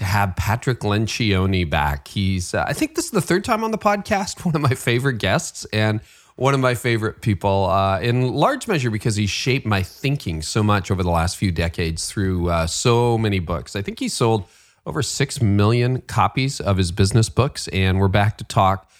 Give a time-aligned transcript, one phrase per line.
[0.00, 2.08] to have Patrick Lencioni back.
[2.08, 4.74] He's, uh, I think this is the third time on the podcast, one of my
[4.74, 6.00] favorite guests and
[6.36, 10.62] one of my favorite people uh, in large measure because he shaped my thinking so
[10.62, 13.76] much over the last few decades through uh, so many books.
[13.76, 14.48] I think he sold
[14.86, 18.90] over 6 million copies of his business books, and we're back to talk.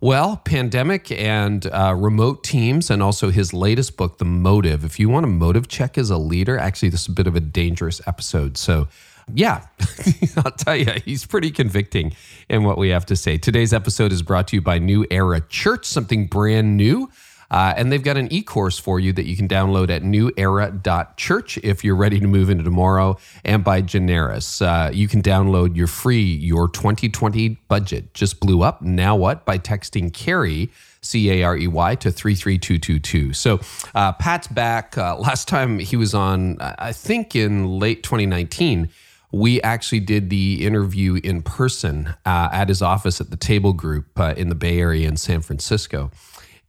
[0.00, 4.84] Well, pandemic and uh, remote teams, and also his latest book, The Motive.
[4.84, 7.36] If you want a motive check as a leader, actually, this is a bit of
[7.36, 8.56] a dangerous episode.
[8.58, 8.88] So
[9.34, 9.66] yeah,
[10.36, 12.12] I'll tell you, he's pretty convicting
[12.48, 13.38] in what we have to say.
[13.38, 17.10] Today's episode is brought to you by New Era Church, something brand new.
[17.50, 21.58] Uh, and they've got an e course for you that you can download at newera.church
[21.58, 24.60] if you're ready to move into tomorrow, and by Generis.
[24.60, 28.12] Uh, you can download your free Your 2020 Budget.
[28.12, 28.82] Just blew up.
[28.82, 29.44] Now what?
[29.44, 30.70] By texting Carey.
[31.00, 33.32] C A R E Y to 33222.
[33.32, 33.60] So,
[33.94, 34.98] uh, Pat's back.
[34.98, 38.88] Uh, last time he was on, I think in late 2019,
[39.30, 44.18] we actually did the interview in person uh, at his office at the Table Group
[44.18, 46.10] uh, in the Bay Area in San Francisco.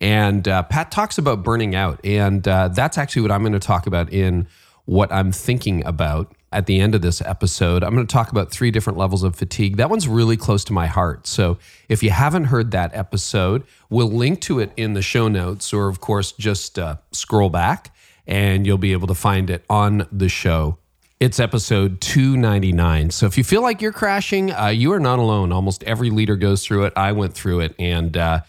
[0.01, 1.99] And uh, Pat talks about burning out.
[2.03, 4.47] And uh, that's actually what I'm going to talk about in
[4.85, 7.83] what I'm thinking about at the end of this episode.
[7.83, 9.77] I'm going to talk about three different levels of fatigue.
[9.77, 11.27] That one's really close to my heart.
[11.27, 15.73] So if you haven't heard that episode, we'll link to it in the show notes,
[15.73, 17.93] or of course, just uh, scroll back
[18.25, 20.78] and you'll be able to find it on the show
[21.19, 23.09] it's episode 299.
[23.11, 25.51] So if you feel like you're crashing, uh, you are not alone.
[25.51, 26.93] Almost every leader goes through it.
[26.95, 27.75] I went through it.
[27.77, 28.41] And uh,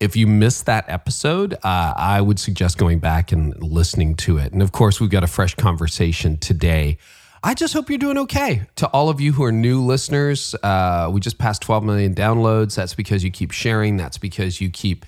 [0.00, 4.52] if you missed that episode, uh, I would suggest going back and listening to it.
[4.52, 6.96] And of course, we've got a fresh conversation today.
[7.42, 8.62] I just hope you're doing okay.
[8.76, 12.74] To all of you who are new listeners, uh, we just passed 12 million downloads.
[12.74, 15.04] That's because you keep sharing, that's because you keep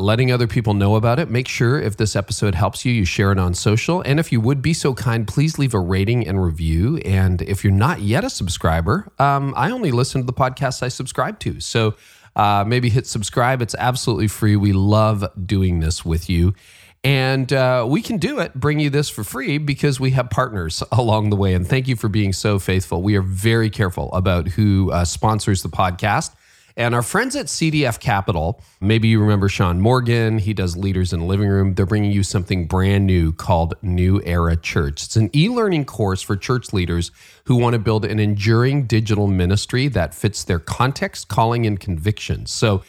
[0.00, 1.30] letting other people know about it.
[1.30, 4.00] Make sure if this episode helps you, you share it on social.
[4.02, 6.96] And if you would be so kind, please leave a rating and review.
[6.98, 10.88] And if you're not yet a subscriber, um, I only listen to the podcasts I
[10.88, 11.60] subscribe to.
[11.60, 11.94] So
[12.36, 13.62] uh, maybe hit subscribe.
[13.62, 14.56] It's absolutely free.
[14.56, 16.54] We love doing this with you.
[17.02, 20.82] And uh, we can do it, bring you this for free because we have partners
[20.92, 21.54] along the way.
[21.54, 23.02] And thank you for being so faithful.
[23.02, 26.34] We are very careful about who uh, sponsors the podcast.
[26.76, 31.20] And our friends at CDF Capital, maybe you remember Sean Morgan, he does Leaders in
[31.20, 31.74] the Living Room.
[31.74, 35.04] They're bringing you something brand new called New Era Church.
[35.04, 37.10] It's an e learning course for church leaders
[37.44, 42.50] who want to build an enduring digital ministry that fits their context, calling, and convictions.
[42.50, 42.82] So,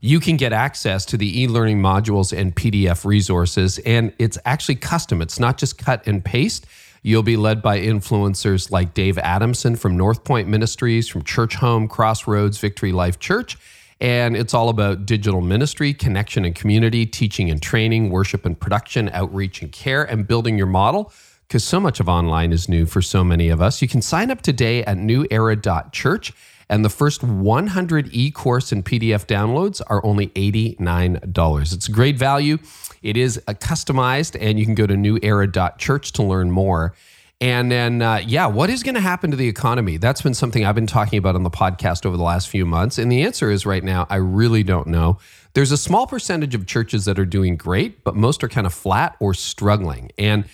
[0.00, 4.76] you can get access to the e learning modules and PDF resources, and it's actually
[4.76, 5.20] custom.
[5.20, 6.66] It's not just cut and paste.
[7.08, 11.88] You'll be led by influencers like Dave Adamson from North Point Ministries, from Church Home,
[11.88, 13.56] Crossroads, Victory Life Church.
[13.98, 19.08] And it's all about digital ministry, connection and community, teaching and training, worship and production,
[19.14, 21.10] outreach and care, and building your model.
[21.46, 23.80] Because so much of online is new for so many of us.
[23.80, 26.34] You can sign up today at newera.church
[26.68, 31.72] and the first 100 e course and PDF downloads are only $89.
[31.72, 32.58] It's great value.
[33.02, 36.94] It is a customized, and you can go to newera.church to learn more.
[37.40, 39.96] And then, uh, yeah, what is going to happen to the economy?
[39.96, 42.98] That's been something I've been talking about on the podcast over the last few months.
[42.98, 45.18] And the answer is right now, I really don't know.
[45.54, 48.74] There's a small percentage of churches that are doing great, but most are kind of
[48.74, 50.10] flat or struggling.
[50.18, 50.46] And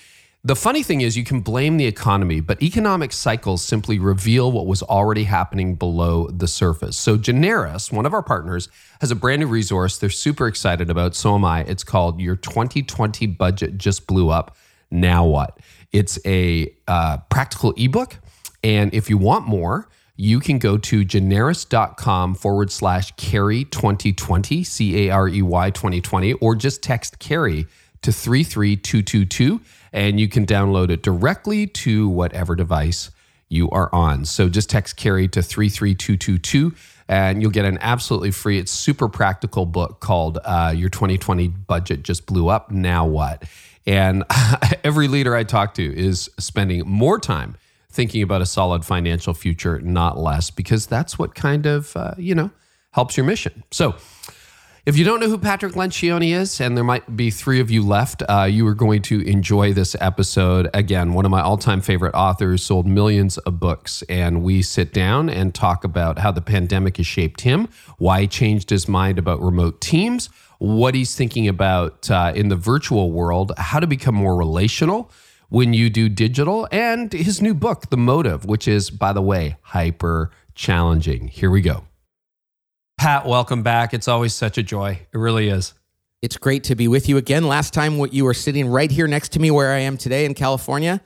[0.47, 4.67] the funny thing is, you can blame the economy, but economic cycles simply reveal what
[4.67, 6.99] was already happening below the surface.
[6.99, 8.69] So, Generis, one of our partners,
[9.01, 11.15] has a brand new resource they're super excited about.
[11.15, 11.63] So am I.
[11.63, 14.55] It's called Your 2020 Budget Just Blew Up.
[14.91, 15.59] Now What?
[15.93, 18.19] It's a uh, practical ebook.
[18.63, 25.09] And if you want more, you can go to generis.com forward slash Carey 2020, C
[25.09, 27.67] A R E Y 2020, or just text Carey
[28.03, 29.61] to 33222
[29.95, 33.11] and you can download it directly to whatever device
[33.49, 34.25] you are on.
[34.25, 36.75] So just text carey to 33222
[37.09, 42.03] and you'll get an absolutely free, it's super practical book called uh, Your 2020 Budget
[42.03, 42.71] Just Blew Up.
[42.71, 43.45] Now what?
[43.87, 44.25] And
[44.85, 47.57] every leader I talk to is spending more time
[47.91, 52.35] thinking about a solid financial future, not less, because that's what kind of, uh, you
[52.35, 52.51] know,
[52.91, 53.63] helps your mission.
[53.71, 53.95] So,
[54.87, 57.83] If you don't know who Patrick Lencioni is, and there might be three of you
[57.83, 60.69] left, uh, you are going to enjoy this episode.
[60.75, 64.03] Again, one of my all time favorite authors sold millions of books.
[64.11, 68.29] And we sit down and talk about how the pandemic has shaped him, why he
[68.29, 70.27] changed his mind about remote teams,
[70.59, 75.11] what he's thinking about uh, in the virtual world, how to become more relational
[75.49, 79.57] when you do digital, and his new book, The Motive, which is, by the way,
[79.63, 81.29] hyper challenging.
[81.29, 81.85] Here we go.
[82.99, 83.93] Pat, welcome back.
[83.93, 85.01] It's always such a joy.
[85.13, 85.75] It really is.
[86.23, 87.47] It's great to be with you again.
[87.47, 90.33] Last time you were sitting right here next to me where I am today in
[90.35, 91.01] California,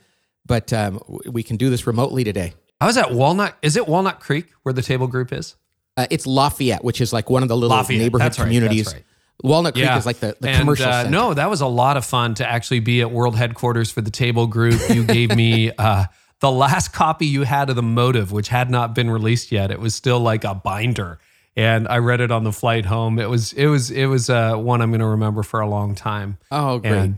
[0.45, 2.53] but um, we can do this remotely today.
[2.79, 3.57] I was at Walnut.
[3.61, 5.57] Is it Walnut Creek where the table group is?
[5.97, 8.01] Uh, it's Lafayette, which is like one of the little Lafayette.
[8.01, 8.45] neighborhood That's right.
[8.45, 8.85] communities.
[8.85, 9.05] That's right.
[9.43, 11.09] Walnut Creek is like the, the And, commercial uh, center.
[11.11, 14.11] No, that was a lot of fun to actually be at world headquarters for the
[14.11, 14.79] table group.
[14.89, 16.05] You gave me uh,
[16.39, 19.71] the last copy you had of The Motive, which had not been released yet.
[19.71, 21.19] It was still like a binder.
[21.59, 23.19] And I read it on the flight home.
[23.19, 25.93] It was it was it was uh, one I'm going to remember for a long
[25.93, 26.37] time.
[26.51, 26.93] Oh, great.
[26.93, 27.17] And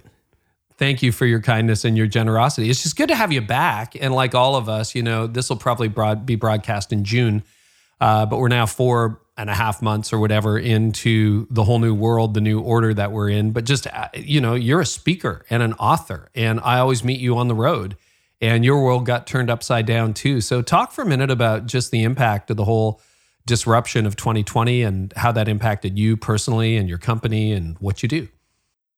[0.77, 2.67] thank you for your kindness and your generosity.
[2.67, 3.95] It's just good to have you back.
[4.01, 7.43] And like all of us, you know, this will probably broad, be broadcast in June,
[7.99, 11.93] uh, but we're now four and a half months or whatever into the whole new
[11.93, 13.51] world, the new order that we're in.
[13.51, 17.19] But just, uh, you know, you're a speaker and an author, and I always meet
[17.19, 17.95] you on the road.
[18.41, 20.41] And your world got turned upside down too.
[20.41, 22.99] So, talk for a minute about just the impact of the whole
[23.45, 28.09] disruption of 2020 and how that impacted you personally and your company and what you
[28.09, 28.27] do.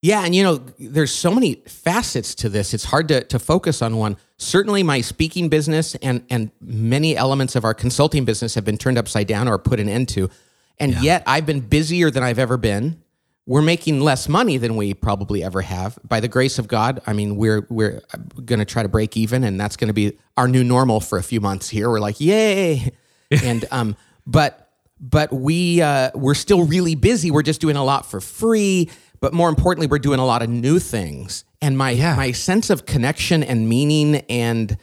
[0.04, 2.74] Yeah, and you know, there's so many facets to this.
[2.74, 4.18] It's hard to, to focus on one.
[4.36, 8.98] Certainly, my speaking business and and many elements of our consulting business have been turned
[8.98, 10.30] upside down or put an end to.
[10.78, 13.02] And yet, I've been busier than I've ever been.
[13.46, 15.98] We're making less money than we probably ever have.
[16.04, 18.02] By the grace of God, I mean we're we're
[18.44, 21.18] going to try to break even, and that's going to be our new normal for
[21.18, 21.90] a few months here.
[21.90, 22.92] We're like, yay!
[23.32, 23.96] and um,
[24.26, 24.60] but
[25.00, 27.30] but we uh, we're still really busy.
[27.32, 28.90] We're just doing a lot for free,
[29.20, 31.44] but more importantly, we're doing a lot of new things.
[31.62, 32.16] And my Yeah.
[32.16, 34.78] my sense of connection and meaning and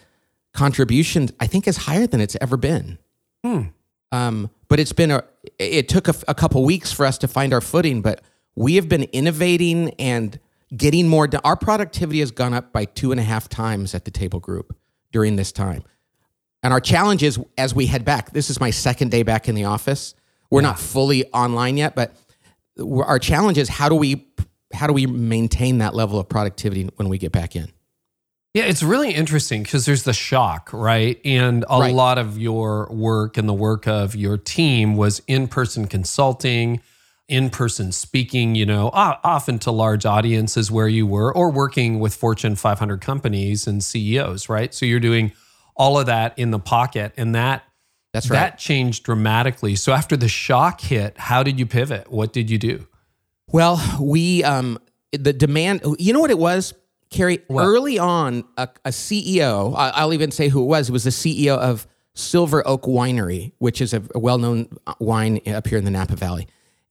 [0.52, 2.98] contribution, I think, is higher than it's ever been.
[4.12, 5.25] Um, but it's been a
[5.58, 8.20] it took a, a couple weeks for us to find our footing, but
[8.56, 10.38] we have been innovating and
[10.76, 11.40] getting more done.
[11.44, 14.76] Our productivity has gone up by two and a half times at the table group
[15.12, 15.84] during this time.
[16.62, 19.54] And our challenge is as we head back, this is my second day back in
[19.54, 20.14] the office.
[20.50, 22.14] We're not fully online yet, but
[22.78, 24.26] our challenge is how do we
[24.72, 27.68] how do we maintain that level of productivity when we get back in?
[28.54, 31.20] Yeah, it's really interesting because there's the shock, right?
[31.24, 31.94] And a Right.
[31.94, 36.80] lot of your work and the work of your team was in person consulting,
[37.28, 42.14] in person speaking, you know, often to large audiences where you were, or working with
[42.14, 44.72] Fortune 500 companies and CEOs, right?
[44.74, 45.32] So you're doing
[45.81, 47.15] all of that in the pocket.
[47.17, 47.65] And that,
[48.12, 48.37] That's right.
[48.37, 49.77] that changed dramatically.
[49.77, 52.12] So after the shock hit, how did you pivot?
[52.12, 52.87] What did you do?
[53.50, 54.79] Well, we um
[55.12, 55.81] the demand.
[55.99, 56.75] You know what it was,
[57.09, 57.41] Carey?
[57.49, 57.65] What?
[57.65, 59.75] Early on, a, a CEO.
[59.75, 60.91] I'll even say who it was.
[60.91, 64.69] It was the CEO of Silver Oak Winery, which is a, a well-known
[65.00, 66.47] wine up here in the Napa Valley.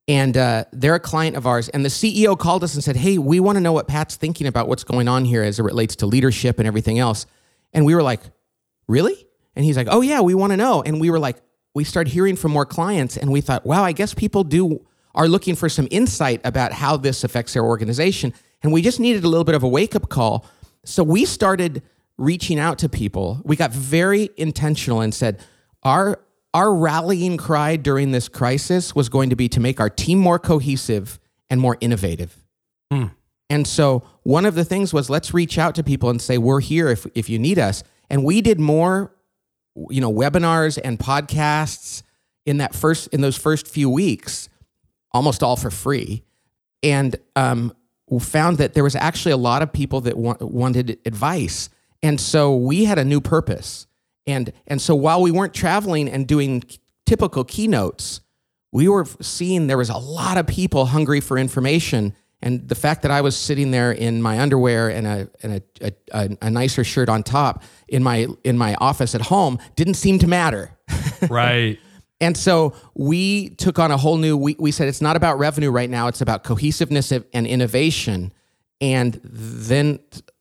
[0.07, 1.69] And uh, they're a client of ours.
[1.69, 4.47] And the CEO called us and said, "Hey, we want to know what Pat's thinking
[4.47, 7.27] about what's going on here as it relates to leadership and everything else."
[7.71, 8.21] And we were like,
[8.89, 9.25] "Really?"
[9.55, 11.37] And he's like, "Oh yeah, we want to know." And we were like,
[11.73, 15.27] we started hearing from more clients, and we thought, "Wow, I guess people do are
[15.27, 19.29] looking for some insight about how this affects their organization." And we just needed a
[19.29, 20.45] little bit of a wake up call.
[20.83, 21.81] So we started
[22.17, 23.41] reaching out to people.
[23.45, 25.39] We got very intentional and said,
[25.83, 26.19] "Our
[26.53, 30.39] our rallying cry during this crisis was going to be to make our team more
[30.39, 31.19] cohesive
[31.49, 32.43] and more innovative."
[32.91, 33.05] Hmm.
[33.51, 36.59] And so one of the things was let's reach out to people and say we're
[36.59, 37.83] here if if you need us.
[38.09, 39.15] And we did more
[39.89, 42.03] you know webinars and podcasts
[42.45, 44.49] in that first in those first few weeks
[45.11, 46.23] almost all for free.
[46.83, 47.73] And um,
[48.19, 51.69] found that there was actually a lot of people that wa- wanted advice.
[52.01, 53.87] And so we had a new purpose.
[54.27, 56.63] And and so while we weren't traveling and doing
[57.05, 58.21] typical keynotes
[58.71, 63.01] we were seeing there was a lot of people hungry for information and the fact
[63.01, 66.83] that I was sitting there in my underwear and a and a, a, a, nicer
[66.83, 70.71] shirt on top in my in my office at home didn't seem to matter.
[71.29, 71.79] Right.
[72.21, 74.37] And so we took on a whole new.
[74.37, 78.31] We, we said it's not about revenue right now; it's about cohesiveness and innovation.
[78.81, 79.99] And then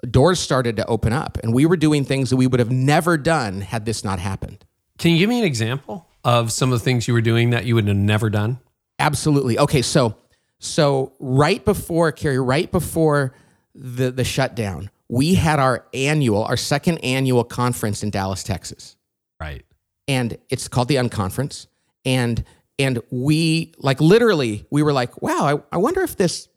[0.09, 3.17] doors started to open up, and we were doing things that we would have never
[3.17, 4.65] done had this not happened.
[4.99, 7.65] Can you give me an example of some of the things you were doing that
[7.65, 8.61] you would have never done?
[8.99, 9.59] Absolutely.
[9.59, 10.17] Okay, so
[10.59, 13.35] so right before Carey, right before
[13.75, 18.97] the the shutdown, we had our annual, our second annual conference in Dallas, Texas.
[19.41, 19.65] Right.
[20.09, 21.67] and it's called the Unconference.
[22.05, 22.43] And
[22.79, 26.49] and we like literally we were like, wow, I, I wonder if this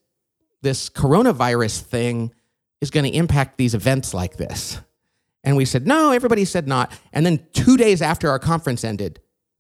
[0.64, 2.34] this coronavirus thing
[2.82, 4.80] is going to impact these events like this.
[5.44, 6.92] And we said, no, everybody said not.
[7.14, 9.20] And then two days after our conference ended,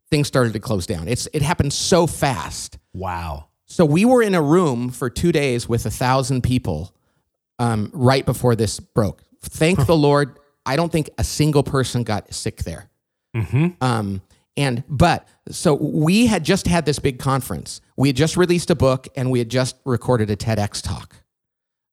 [0.09, 1.07] things started to close down.
[1.07, 2.79] It's it happened so fast.
[2.93, 3.49] Wow.
[3.71, 6.93] So we were in a room for two days with a thousand people
[7.57, 9.23] um, right before this broke.
[9.41, 12.89] Thank the Lord, I don't think a single person got sick there.
[13.79, 14.21] Um,
[14.57, 17.79] and but so we had just had this big conference.
[17.95, 21.15] We had just released a book and we had just recorded a TEDx talk.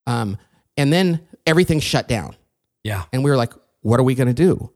[0.09, 0.37] Um,
[0.77, 2.35] and then everything shut down.
[2.83, 3.05] Yeah.
[3.13, 4.73] And we were like, what are we going to do?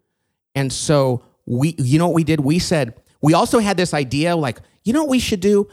[0.54, 2.38] And so we, you know what we did?
[2.38, 5.68] We said, we also had this idea like, you know what we should do?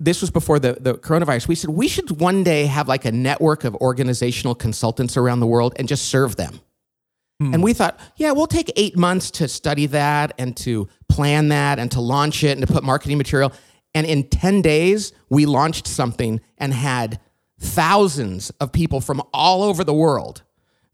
[0.00, 1.48] This was before the, the coronavirus.
[1.48, 5.46] We said, we should one day have like a network of organizational consultants around the
[5.46, 6.60] world and just serve them.
[7.40, 7.54] Hmm.
[7.54, 11.78] And we thought, yeah, we'll take eight months to study that and to plan that
[11.78, 13.52] and to launch it and to put marketing material.
[13.94, 17.20] And in 10 days, we launched something and had
[17.58, 20.42] thousands of people from all over the world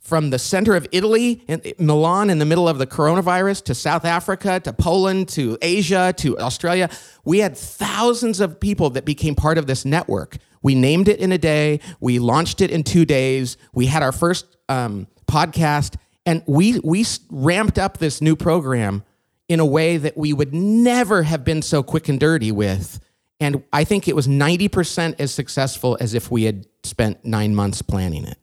[0.02, 4.04] from the center of Italy, in Milan, in the middle of the coronavirus, to South
[4.04, 6.90] Africa, to Poland, to Asia, to Australia.
[7.24, 10.38] We had thousands of people that became part of this network.
[10.60, 11.80] We named it in a day.
[12.00, 13.56] We launched it in two days.
[13.72, 15.94] We had our first um, podcast,
[16.26, 19.04] and we we ramped up this new program
[19.48, 23.00] in a way that we would never have been so quick and dirty with.
[23.38, 27.54] And I think it was ninety percent as successful as if we had spent nine
[27.54, 28.38] months planning it.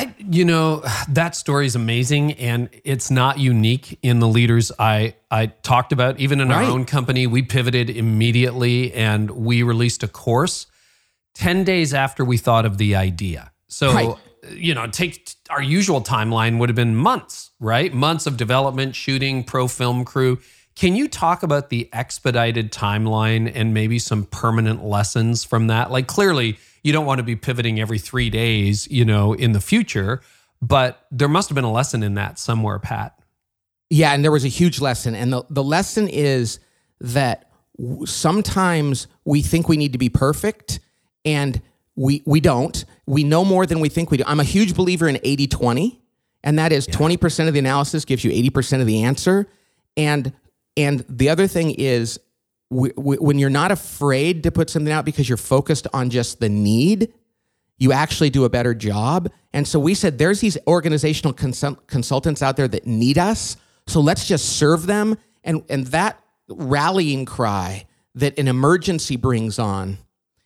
[0.00, 5.14] I, you know, that story is amazing and it's not unique in the leaders I,
[5.30, 6.18] I talked about.
[6.18, 6.64] Even in Right.
[6.64, 10.66] our own company, we pivoted immediately and we released a course
[11.34, 13.52] 10 days after we thought of the idea.
[13.68, 14.14] So, Right.
[14.54, 17.92] you know, take our usual timeline would have been months, right?
[17.92, 20.38] Months of development, shooting, pro film crew.
[20.80, 25.90] Can you talk about the expedited timeline and maybe some permanent lessons from that?
[25.90, 29.60] Like, clearly, you don't want to be pivoting every three days, you know, in the
[29.60, 30.22] future,
[30.62, 33.14] but there must have been a lesson in that somewhere, Pat.
[33.90, 35.14] Yeah, and there was a huge lesson.
[35.14, 36.60] And the, the lesson is
[37.02, 37.50] that
[38.06, 40.80] sometimes we think we need to be perfect
[41.26, 41.60] and
[41.94, 42.86] we, we don't.
[43.04, 44.24] We know more than we think we do.
[44.26, 46.00] I'm a huge believer in 80 20,
[46.42, 49.46] and that is 20% of the analysis gives you 80% of the answer.
[49.94, 50.32] And,
[50.76, 52.20] and the other thing is
[52.70, 56.40] w- w- when you're not afraid to put something out because you're focused on just
[56.40, 57.12] the need,
[57.78, 59.30] you actually do a better job.
[59.52, 63.56] And so we said there's these organizational consult- consultants out there that need us.
[63.86, 65.18] So let's just serve them.
[65.42, 69.98] And, and that rallying cry that an emergency brings on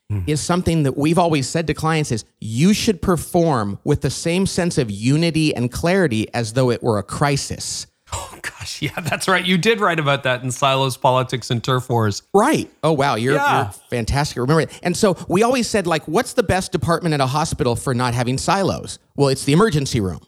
[0.09, 0.21] hmm.
[0.27, 4.45] is something that we've always said to clients is you should perform with the same
[4.45, 7.87] sense of unity and clarity as though it were a crisis.
[8.13, 8.81] Oh, gosh.
[8.81, 9.43] Yeah, that's right.
[9.45, 12.21] You did write about that in Silos, Politics, and Turf Wars.
[12.33, 12.69] Right.
[12.83, 13.63] Oh wow, you're, Yeah.
[13.63, 14.37] you're fantastic.
[14.37, 14.79] Remember it.
[14.83, 18.13] And so we always said like, what's the best department at a hospital for not
[18.13, 18.99] having silos?
[19.15, 20.19] Well, it's the emergency room.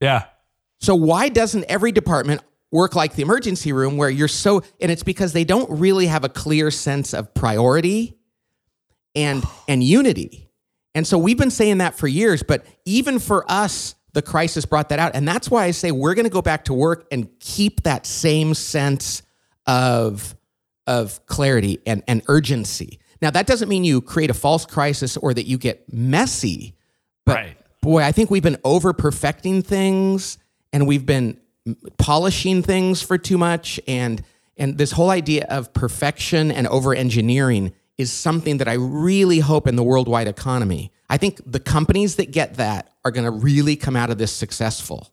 [0.00, 0.24] Yeah.
[0.80, 5.02] So why doesn't every department work like the emergency room where you're so and it's
[5.02, 8.16] because they don't really have a clear sense of priority
[9.14, 10.50] and and unity.
[10.94, 14.88] And so we've been saying that for years, but even for us the crisis brought
[14.88, 17.28] that out and that's why I say we're going to go back to work and
[17.38, 19.22] keep that same sense
[19.66, 20.34] of
[20.86, 22.98] of clarity and, and urgency.
[23.20, 26.74] Now that doesn't mean you create a false crisis or that you get messy,
[27.26, 27.56] but Right.
[27.82, 30.38] boy, I think we've been over perfecting things
[30.72, 31.38] and we've been
[31.98, 34.22] polishing things for too much and
[34.56, 39.66] and this whole idea of perfection and over engineering is something that I really hope
[39.66, 40.90] in the worldwide economy.
[41.08, 44.32] I think the companies that get that are going to really come out of this
[44.32, 45.12] successful.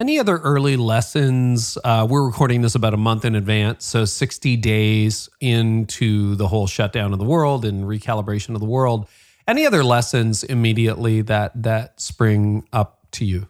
[0.00, 1.78] Any other early lessons?
[1.84, 6.66] Uh, we're recording this about a month in advance, so 60 days into the whole
[6.66, 9.08] shutdown of the world and recalibration of the world.
[9.46, 13.46] Any other lessons immediately that that spring up to you?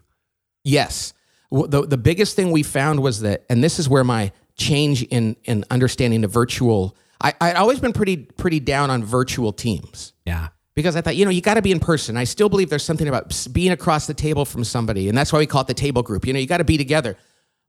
[0.63, 1.13] Yes.
[1.51, 5.35] The, the biggest thing we found was that, and this is where my change in,
[5.45, 10.49] in understanding the virtual, I, I'd always been pretty, pretty down on virtual teams Yeah.
[10.75, 12.17] Because I thought, you know, you got to be in person.
[12.17, 15.39] I still believe there's something about being across the table from somebody, and that's why
[15.39, 16.25] we call it the table group.
[16.27, 17.17] You know, you got to be together.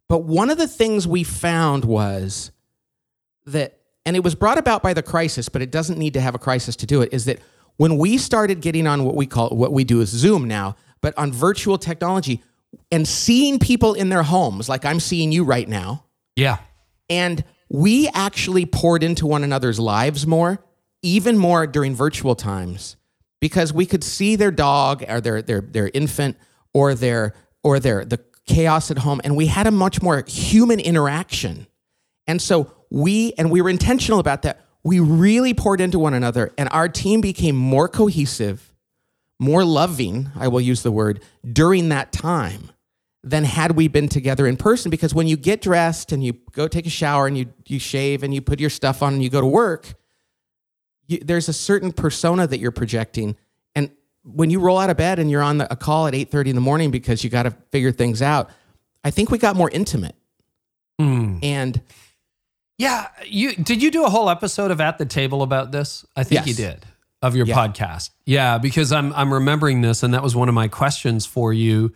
[0.08, 2.50] But one of the things we found was
[3.46, 6.34] that, and it was brought about by the crisis, but it doesn't need to have
[6.34, 7.40] a crisis to do it, is that
[7.76, 11.16] when we started getting on what we call, what we do is Zoom now, but
[11.18, 12.42] on virtual technology
[12.90, 16.04] and seeing people in their homes, like I'm seeing you right now,
[16.36, 16.58] Yeah.
[17.08, 20.58] and we actually poured into one another's lives more,
[21.06, 22.96] even more during virtual times,
[23.40, 26.36] because we could see their dog or their their their infant
[26.72, 27.32] or their
[27.62, 31.66] or their the chaos at home, and we had a much more human interaction.
[32.26, 34.56] And so we and we were intentional about that.
[34.86, 38.72] we really poured into one another, and our team became more cohesive,
[39.40, 42.70] more loving, I will use the word, during that time
[43.25, 44.88] than had we been together in person.
[44.88, 48.22] Because when you get dressed and you go take a shower and you, you shave
[48.22, 49.94] and you put your stuff on and you go to work,
[51.06, 53.36] you, there's a certain persona that you're projecting.
[53.75, 53.90] And
[54.25, 56.54] when you roll out of bed and you're on the, a call at 8.30 in
[56.54, 58.50] the morning because you got to figure things out,
[59.04, 60.14] I think we got more intimate.
[60.98, 61.38] Hmm.
[61.42, 61.80] And
[62.78, 66.04] Yeah, you did you do a whole episode of At the Table about this?
[66.16, 66.84] I think you did
[67.22, 67.54] of your Yeah.
[67.56, 68.10] podcast.
[68.25, 71.94] Yeah, because I'm I'm remembering this and that was one of my questions for you.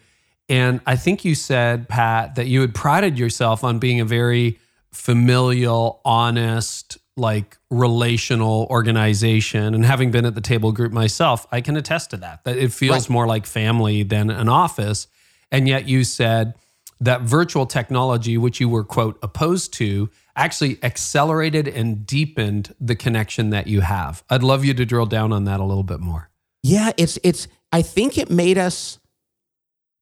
[0.49, 4.59] And I think you said, Pat, that you had prided yourself on being a very
[4.93, 9.75] familial, honest, like relational organization.
[9.75, 12.45] And having been at the table group myself, I can attest to that.
[12.45, 13.11] That it feels Right.
[13.11, 15.07] more like family than an office.
[15.51, 16.55] And yet you said
[17.01, 23.51] that virtual technology, which you were, quote, opposed to, actually accelerated and deepened the connection
[23.51, 24.23] that you have.
[24.31, 26.31] I'd love you to drill down on that a little bit more.
[26.63, 27.49] Yeah, it's it's.
[27.73, 28.99] I think it made us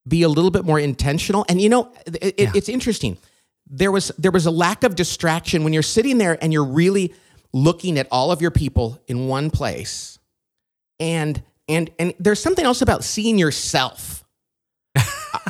[0.06, 1.44] be a little bit more intentional.
[1.48, 2.52] And you know, it, Yeah.
[2.54, 3.16] it's interesting.
[3.70, 7.14] There was there was a lack of distraction when you're sitting there and you're really
[7.52, 10.18] looking at all of your people in one place.
[11.00, 14.24] And and and there's something else about seeing yourself.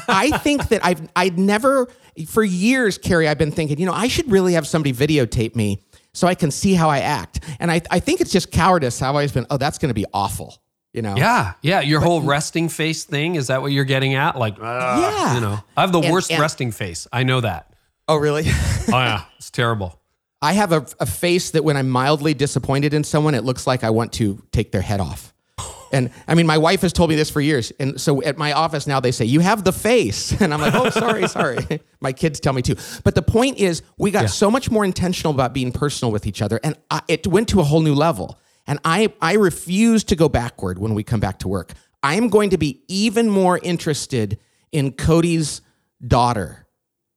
[0.08, 1.88] I think that I've I'd never
[2.26, 5.82] for years, Carey, I've been thinking, you know, I should really have somebody videotape me
[6.12, 7.40] so I can see how I act.
[7.60, 9.00] And I I think it's just cowardice.
[9.02, 10.56] I've always been, oh, that's gonna be awful.
[10.94, 11.14] You know?
[11.16, 11.80] Yeah, yeah.
[11.82, 14.36] Your whole resting face thing is that what you're getting at?
[14.36, 15.34] Like, ah, Yeah.
[15.34, 17.06] you know, I have the And- worst and- resting face.
[17.12, 17.67] I know that.
[18.08, 18.46] Oh, really?
[18.90, 20.00] Oh yeah, it's terrible.
[20.40, 23.84] I have a, a face that when I'm mildly disappointed in someone, it looks like
[23.84, 25.34] I want to take their head off.
[25.92, 27.70] And I mean, my wife has told me this for years.
[27.78, 30.32] And so at my office now, they say, You have the face.
[30.40, 31.58] And I'm like, Oh, sorry, sorry.
[32.00, 32.76] my kids tell me too.
[33.04, 36.40] But the point is, we got so much more intentional about being personal with each
[36.40, 36.58] other.
[36.62, 38.38] And I, it went to a whole new level.
[38.66, 41.72] And I, I refuse to go backward when we come back to work.
[42.02, 44.38] I am going to be even more interested
[44.72, 45.60] in Cody's
[46.06, 46.67] daughter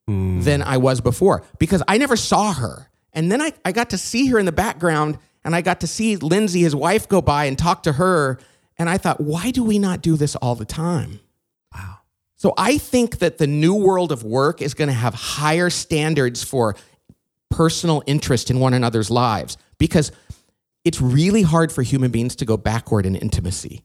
[0.07, 2.89] than I was before because I never saw her.
[3.13, 5.87] And then I, I got to see her in the background and I got to
[5.87, 8.39] see Lindsay, his wife, go by and talk to her.
[8.77, 11.19] And I thought, why do we not do this all the time?
[11.73, 11.99] Wow.
[12.35, 16.43] So I think that the new world of work is going to have higher standards
[16.43, 16.75] for
[17.49, 20.11] personal interest in one another's lives because
[20.83, 23.83] it's really hard for human beings to go backward in intimacy.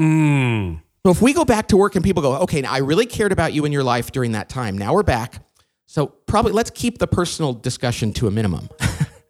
[0.00, 0.80] Mm.
[1.04, 3.52] So if we go back to work and people go, okay, I really cared about
[3.52, 4.78] you in your life during that time.
[4.78, 5.44] Now we're back.
[5.86, 8.68] So probably let's keep the personal discussion to a minimum.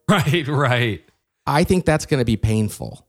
[0.09, 1.03] Right, right.
[1.47, 3.07] I think that's going to be painful.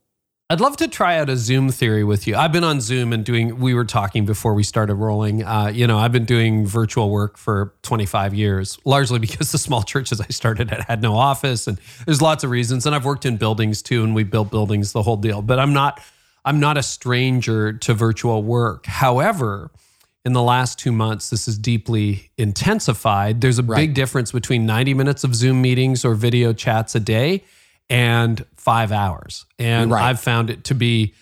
[0.48, 2.36] I'd love to try out a Zoom theory with you.
[2.36, 5.44] I've been on Zoom and doing, we were talking before we started rolling.
[5.44, 9.82] Uh, you know, I've been doing virtual work for 25 years, largely because the small
[9.92, 11.66] churches I started at had no office.
[11.66, 12.86] And there's lots of reasons.
[12.86, 15.42] And I've worked in buildings too, and we built buildings, the whole deal.
[15.42, 16.00] But I'm not,
[16.44, 18.86] I'm not a stranger to virtual work.
[18.86, 19.70] However,
[20.24, 23.40] in the last two months, this is deeply intensified.
[23.40, 27.44] There's a big difference between 90 minutes of Zoom meetings or video chats a day
[27.90, 29.44] and five hours.
[29.58, 30.02] And Right.
[30.02, 31.14] I've found it to be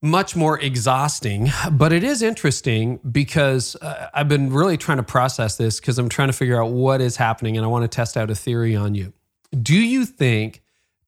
[0.00, 5.56] much more exhausting, but it is interesting because uh, I've been really trying to process
[5.56, 8.16] this because I'm trying to figure out what is happening and I want to test
[8.16, 9.12] out a theory on you.
[9.60, 10.61] Do you think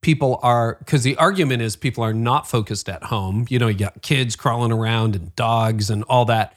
[0.05, 3.47] people are, because the argument is people are not focused at home?
[3.49, 6.55] You know, you got kids crawling around and dogs and all that.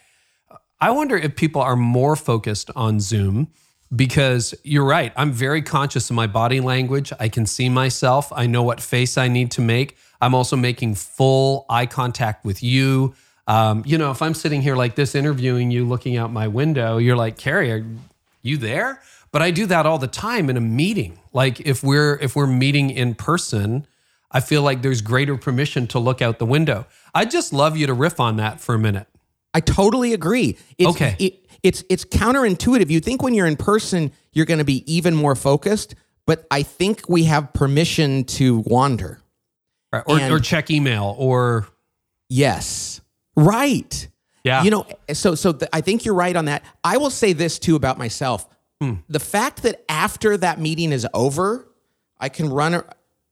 [0.81, 3.47] I wonder if people are more focused on Zoom
[3.95, 5.13] because you're right.
[5.15, 7.13] I'm very conscious of my body language.
[7.21, 8.33] I can see myself.
[8.35, 9.97] I know what face I need to make.
[10.19, 13.15] I'm also making full eye contact with you.
[13.47, 16.97] Um, you know, if I'm sitting here like this interviewing you, looking out my window,
[16.97, 17.85] you're like, Carey, are
[18.41, 19.01] you there?
[19.37, 21.19] But I do that all the time in a meeting.
[21.31, 23.85] Like if we're if we're meeting in person,
[24.31, 26.87] I feel like there's greater permission to look out the window.
[27.13, 29.05] I'd just love you to riff on that for a minute.
[29.53, 30.57] I totally agree.
[30.79, 31.15] It's, Okay.
[31.19, 32.89] It, it's it's counterintuitive.
[32.89, 35.93] You think when you're in person, you're going to be even more focused,
[36.25, 39.21] but I think we have permission to wander.
[39.93, 40.01] Right.
[40.07, 41.67] Or, And- or check email or
[42.27, 43.01] Yes.
[43.35, 44.07] Right.
[44.43, 44.63] yeah.
[44.63, 46.63] You know, so so th- I think you're right on that.
[46.83, 48.47] I will say this too about myself.
[49.09, 51.67] The fact that after that meeting is over,
[52.19, 52.83] I can run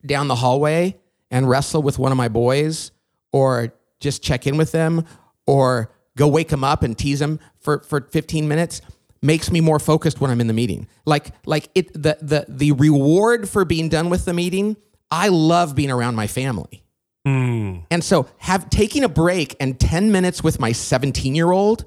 [0.05, 0.99] down the hallway
[1.31, 2.91] and wrestle with one of my boys
[3.31, 5.05] or just check in with them
[5.45, 8.81] or go wake them up and tease them for, for 15 minutes
[9.21, 10.87] makes me more focused when I'm in the meeting.
[11.05, 14.77] Like like it the the the reward for being done with the meeting,
[15.09, 16.83] I love being around my family.
[17.25, 17.79] Hmm.
[17.89, 21.85] And so have taking a break and 10 minutes with my 17 year old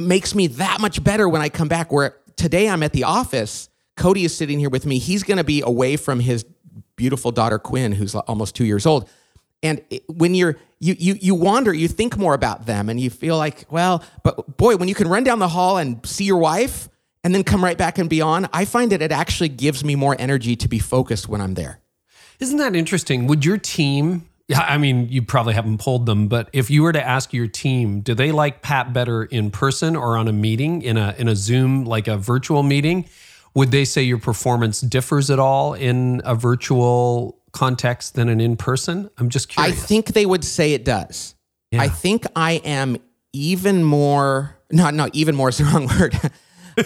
[0.00, 1.92] makes me that much better when I come back.
[1.92, 4.98] Where today I'm at the office Cody is sitting here with me.
[4.98, 6.46] He's going to be away from his
[6.96, 9.08] beautiful daughter Quinn, who's almost two years old.
[9.62, 13.36] And when you're you you you wander, you think more about them, and you feel
[13.36, 16.88] like, well, but boy, when you can run down the hall and see your wife,
[17.22, 19.96] and then come right back and be on, I find that it actually gives me
[19.96, 21.80] more energy to be focused when I'm there.
[22.38, 23.26] Isn't that interesting?
[23.26, 26.92] Would your team, yeah, I mean, you probably haven't polled them, but if you were
[26.92, 30.82] to ask your team, do they like Pat better in person or on a meeting,
[30.82, 33.08] in a in a Zoom, like a virtual meeting?
[33.54, 38.56] Would they say your performance differs at all in a virtual context than an in
[38.56, 39.08] person?
[39.18, 39.80] I'm just curious.
[39.80, 41.36] I think they would say it does.
[41.70, 41.82] Yeah.
[41.82, 42.96] I think I am
[43.32, 46.18] even more, no, no, even more is the wrong word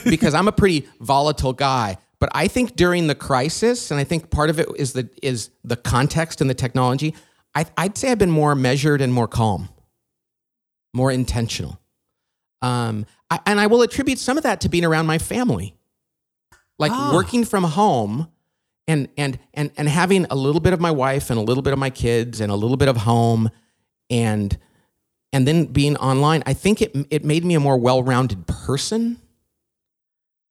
[0.05, 1.97] because I'm a pretty volatile guy.
[2.21, 5.49] But I think during the crisis, and I think part of it is the is
[5.65, 7.15] the context and the technology.
[7.55, 9.69] I, I'd say I've been more measured and more calm,
[10.93, 11.79] more intentional.
[12.63, 15.75] Um, I, and I will attribute some of that to being around my family,
[16.79, 17.13] like Ah.
[17.15, 18.29] working from home
[18.89, 21.73] and and and and having a little bit of my wife and a little bit
[21.73, 23.49] of my kids and a little bit of home
[24.11, 24.59] and
[25.33, 29.19] and then being online i think it it made me a more well-rounded person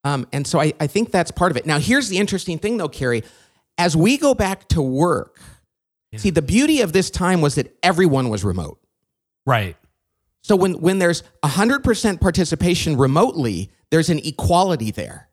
[0.04, 2.78] um, and so I, I think that's part of it now here's the interesting thing
[2.78, 3.22] though Carey
[3.78, 5.40] as we go back to work
[6.20, 8.80] see the beauty of this time was that everyone was remote
[9.46, 9.76] right.
[10.42, 15.30] so when when there's 100% participation remotely, there's an equality there.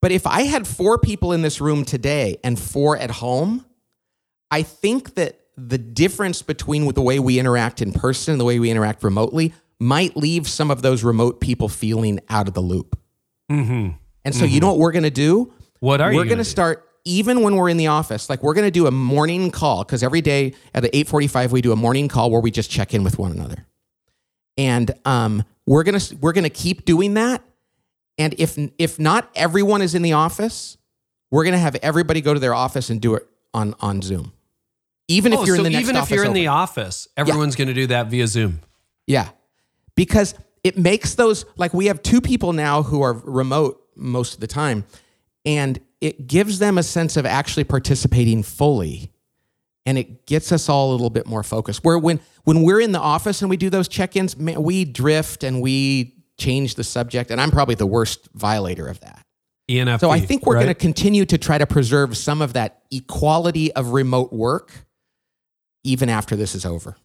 [0.00, 3.66] But if I had four people in this room today and four at home,
[4.50, 8.58] I think that the difference between the way we interact in person and the way
[8.58, 12.98] we interact remotely might leave some of those remote people feeling out of the loop.
[13.50, 13.90] Mm-hmm.
[14.24, 15.52] And so you know what we're going to do?
[15.80, 18.54] What are you we're going to start even when we're in the office like we're
[18.54, 22.08] going to do a morning call because every day at 8.45 we do a morning
[22.08, 23.66] call where we just check in with one another
[24.58, 27.42] and um, we're going to we're going to keep doing that
[28.18, 30.76] and if if not everyone is in the office
[31.30, 34.32] we're going to have everybody go to their office and do it on on zoom
[35.08, 36.34] even if Oh, you're so in the next even if you're in over.
[36.34, 38.60] the office, everyone's going to do that via Zoom.
[39.08, 39.30] Yeah.
[39.96, 44.40] Because it makes those like we have two people now who are remote most of
[44.40, 44.84] the time
[45.44, 49.12] and it gives them a sense of actually participating fully
[49.86, 51.84] and it gets us all a little bit more focused.
[51.84, 55.60] Where when when we're in the office and we do those check-ins, we drift and
[55.60, 59.24] we change the subject and I'm probably the worst violator of that.
[59.68, 60.00] ENFP.
[60.00, 60.64] So I think we're right?
[60.64, 64.86] going to continue to try to preserve some of that equality of remote work
[65.84, 66.96] even after this is over.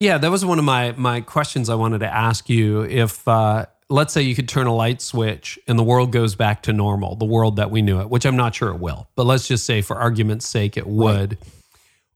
[0.00, 2.82] Yeah, that was one of my my questions I wanted to ask you.
[2.82, 6.62] If uh, let's say you could turn a light switch and the world goes back
[6.64, 9.24] to normal, the world that we knew it, which I'm not sure it will, but
[9.24, 11.38] let's just say for argument's sake it would.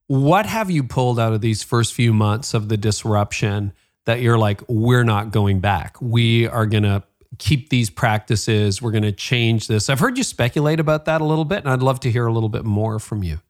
[0.07, 3.73] What have you pulled out of these first few months of the disruption
[4.05, 5.97] that you're like, we're not going back.
[6.01, 7.03] We are going to
[7.39, 8.83] keep these practices.
[8.83, 9.89] We're going to change this.
[9.89, 12.33] I've heard you speculate about that a little bit, and I'd love to hear a
[12.33, 13.41] little bit more from you.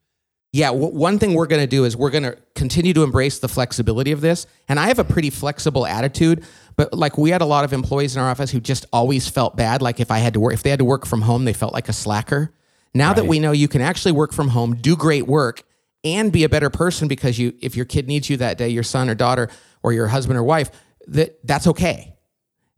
[0.52, 3.48] Yeah, one thing we're going to do is we're going to continue to embrace the
[3.48, 4.46] flexibility of this.
[4.68, 6.44] And I have a pretty flexible attitude,
[6.76, 9.56] but like we had a lot of employees in our office who just always felt
[9.56, 9.82] bad.
[9.82, 11.72] Like if I had to work, if they had to work from home, they felt
[11.72, 12.54] like a slacker.
[12.94, 15.62] Now that we know you can actually work from home, do great work,
[16.04, 18.82] and be a better person because you, if your kid needs you that day, your
[18.82, 19.48] son or daughter
[19.82, 20.70] or your husband or wife,
[21.06, 22.14] that that's okay.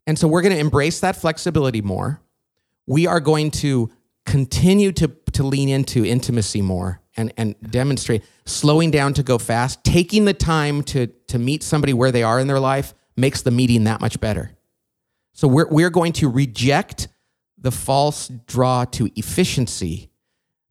[0.06, 2.20] And so we're going to embrace that flexibility more.
[2.86, 3.90] We are going to
[4.26, 9.82] continue to, to lean into intimacy more and, and demonstrate slowing down to go fast,
[9.84, 13.50] taking the time to, to meet somebody where they are in their life makes the
[13.50, 14.50] meeting that much better.
[15.32, 17.08] So we're, we're going to reject
[17.58, 20.10] the false draw to efficiency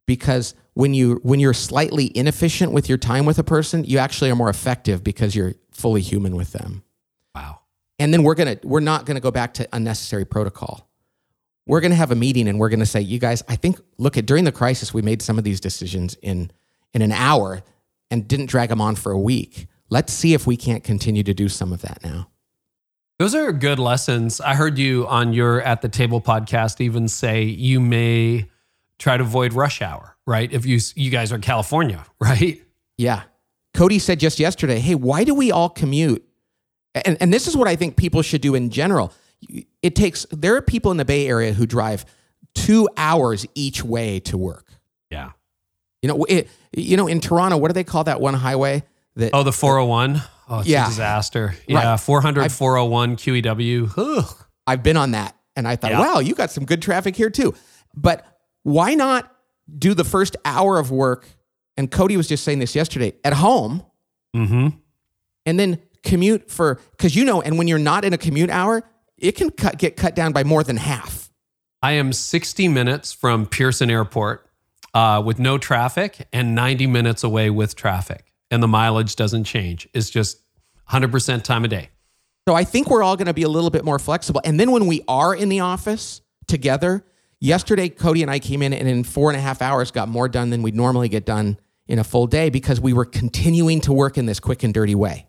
[0.06, 4.30] because when you when you're slightly inefficient with your time with a person, you actually
[4.30, 6.82] are more effective because you're fully human with them
[7.34, 7.60] Wow.
[7.98, 10.88] and then we're gonna we're not gonna go back to unnecessary protocol
[11.66, 14.24] we're gonna have a meeting and we're gonna say you guys i think look at
[14.24, 16.48] during the crisis we made some of these decisions in
[16.92, 17.64] in an hour
[18.12, 21.34] and didn't drag them on for a week let's see if we can't continue to
[21.34, 22.28] do some of that now
[23.18, 24.40] Those are good lessons.
[24.40, 28.48] I heard you on your At the Table podcast even say you may
[28.98, 30.52] try to avoid rush hour, right?
[30.52, 32.60] If you you guys are in California, right?
[32.96, 33.22] yeah
[33.76, 36.24] cody said just yesterday hey why do we all commute
[37.04, 39.12] and, and this is what i think people should do in general
[39.82, 42.04] it takes there are people in the bay area who drive
[42.54, 44.68] two hours each way to work
[45.10, 45.32] Yeah.
[46.02, 48.84] you know it, you know in toronto what do they call that one highway
[49.16, 50.22] that Oh, the 401.
[50.48, 50.86] Oh, it's Yeah.
[50.86, 51.54] a disaster.
[51.66, 52.00] Yeah, Right.
[52.00, 53.90] 400 401 QEW.
[53.96, 54.34] Ugh.
[54.66, 55.34] I've been on that.
[55.56, 56.00] And I thought, Yeah.
[56.00, 57.54] wow, you got some good traffic here too.
[57.94, 58.26] But
[58.62, 59.30] why not
[59.78, 61.26] do the first hour of work?
[61.76, 63.82] And Cody was just saying this yesterday at home
[64.36, 64.76] Mhm.
[65.46, 68.82] and then commute for, because you know, and when you're not in a commute hour,
[69.16, 71.30] it can cut, get cut down by more than half.
[71.82, 74.46] I am 60 minutes from Pearson Airport
[74.92, 78.32] uh, with no traffic and 90 minutes away with traffic.
[78.50, 79.88] And the mileage doesn't change.
[79.94, 80.40] It's just
[80.90, 81.90] 100% time of day.
[82.46, 84.40] So I think we're all going to be a little bit more flexible.
[84.44, 87.04] And then when we are in the office together,
[87.40, 90.28] yesterday Cody and I came in and in four and a half hours got more
[90.28, 93.92] done than we'd normally get done in a full day because we were continuing to
[93.92, 95.26] work in this quick and dirty way.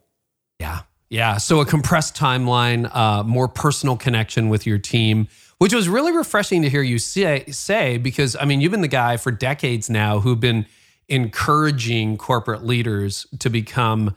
[0.59, 0.81] Yeah.
[1.09, 1.37] Yeah.
[1.37, 6.63] So a compressed timeline, uh, more personal connection with your team, which was really refreshing
[6.63, 10.19] to hear you say, say, because I mean, you've been the guy for decades now
[10.19, 10.65] who've been
[11.07, 14.15] encouraging corporate leaders to become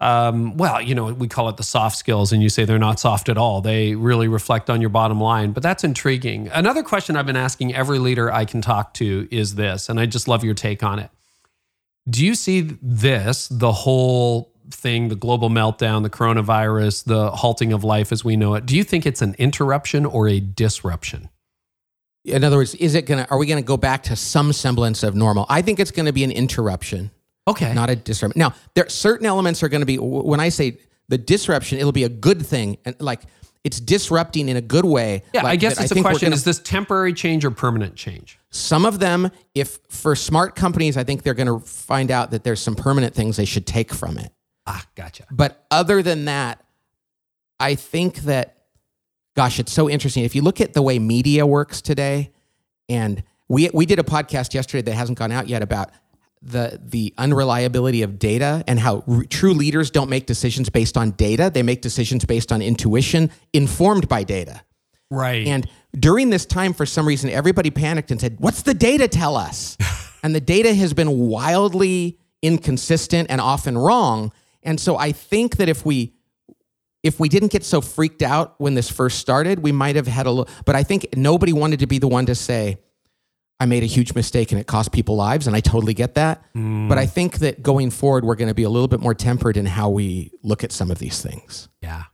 [0.00, 2.98] um, well, you know, we call it the soft skills, and you say they're not
[2.98, 3.60] soft at all.
[3.60, 6.48] They really reflect on your bottom line, but that's intriguing.
[6.48, 10.06] Another question I've been asking every leader I can talk to is this, and I
[10.06, 11.10] just love your take on it.
[12.08, 17.84] Do you see this, the whole thing, the global meltdown, the coronavirus, the halting of
[17.84, 18.64] life as we know it?
[18.64, 21.28] Do you think it's an interruption or a disruption?
[22.24, 25.02] In other words, is it to, are we going to go back to some semblance
[25.02, 25.46] of normal?
[25.48, 27.10] I think it's going to be an interruption.
[27.48, 27.72] Okay.
[27.72, 28.38] Not a disruption.
[28.38, 30.78] Now, there certain elements are going to be when I say
[31.08, 33.22] the disruption, it'll be a good thing, and like
[33.64, 35.22] it's disrupting in a good way.
[35.34, 38.38] Yeah, like I guess it's a question: gonna- Is this temporary change or permanent change?
[38.52, 42.42] some of them, if for smart companies, I think they're going to find out that
[42.44, 44.32] there's some permanent things they should take from it.
[44.66, 45.24] Ah, gotcha.
[45.30, 46.60] But other than that,
[47.60, 48.56] I think that,
[49.40, 50.22] gosh, it's so interesting.
[50.22, 52.30] If you look at the way media works today,
[52.90, 55.92] and we we did a podcast yesterday that hasn't gone out yet about
[56.42, 61.50] the the unreliability of data and how true leaders don't make decisions based on data;
[61.50, 64.60] they make decisions based on intuition, informed by data.
[65.10, 65.46] Right.
[65.46, 65.66] And
[65.98, 69.78] during this time, for some reason, everybody panicked and said, What's the data tell us?
[70.22, 74.32] and the data has been wildly inconsistent and often wrong.
[74.62, 76.12] And so I think that if we
[77.02, 80.26] if we didn't get so freaked out when this first started, we might have had
[80.26, 82.78] a little but I think nobody wanted to be the one to say,
[83.60, 86.42] I made a huge mistake and it cost people lives, and I totally get that.
[86.88, 89.58] But I think that going forward, we're going to be a little bit more tempered
[89.58, 91.68] in how we look at some of these things.
[91.82, 92.04] Yeah.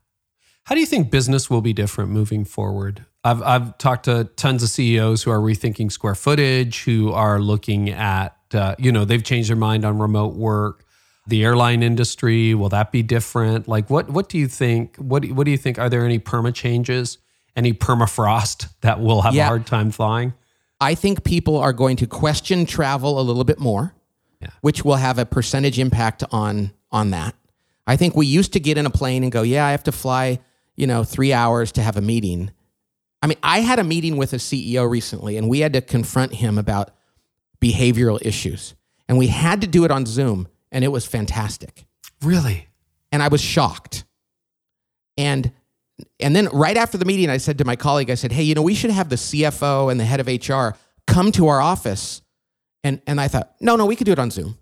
[0.64, 3.06] How do you think business will be different moving forward?
[3.22, 7.90] I've I've talked to tons of CEOs who are rethinking square footage, who are looking
[7.90, 10.84] at uh, you know they've changed their mind on remote work.
[11.28, 13.66] The airline industry will that be different?
[13.68, 14.96] Like what what do you think?
[14.96, 15.78] What do- what do you think?
[15.78, 17.18] Are there any perma changes?
[17.56, 20.34] Any permafrost that will have a hard time flying?
[20.80, 23.94] I think people are going to question travel a little bit more,
[24.42, 24.48] Yeah.
[24.60, 27.34] which will have a percentage impact on on that.
[27.86, 29.92] I think we used to get in a plane and go, "Yeah, I have to
[29.92, 30.38] fly,
[30.76, 32.50] you know, 3 hours to have a meeting."
[33.22, 36.34] I mean, I had a meeting with a CEO recently and we had to confront
[36.34, 36.90] him about
[37.60, 38.74] behavioral issues.
[39.08, 41.86] And we had to do it on Zoom and it was fantastic
[42.22, 42.68] Really?
[43.12, 44.04] and I was shocked.
[45.16, 45.52] And
[46.20, 48.54] and then right after the meeting, I said to my colleague, I said, "Hey, you
[48.54, 50.76] know, we should have the CFO and the head of HR
[51.06, 52.20] come to our office."
[52.84, 54.58] And and I thought, "No, no, we could do it on Zoom."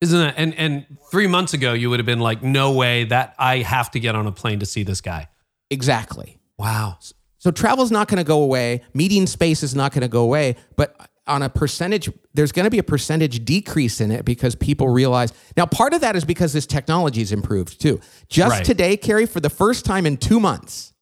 [0.00, 0.34] Isn't it?
[0.36, 3.04] And and three months ago, you would have been like, "No way!
[3.04, 5.28] That I have to get on a plane to see this guy."
[5.70, 6.38] Exactly.
[6.58, 6.98] Wow.
[7.38, 8.82] So travel's not going to go away.
[8.94, 10.96] Meeting space is not going to go away, but
[11.28, 15.32] on a percentage, there's going to be a percentage decrease in it because people realize.
[15.56, 18.00] Now, part of that is because this technology has improved too.
[18.28, 18.64] Just Right.
[18.64, 20.92] today, Carey, for the first time in two months,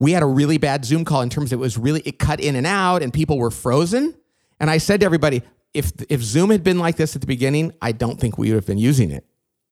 [0.00, 2.40] we had a really bad Zoom call in terms of it was really it cut
[2.40, 4.14] in and out and people were frozen.
[4.60, 7.72] And I said to everybody, if if Zoom had been like this at the beginning,
[7.82, 9.24] I don't think we would have been using it.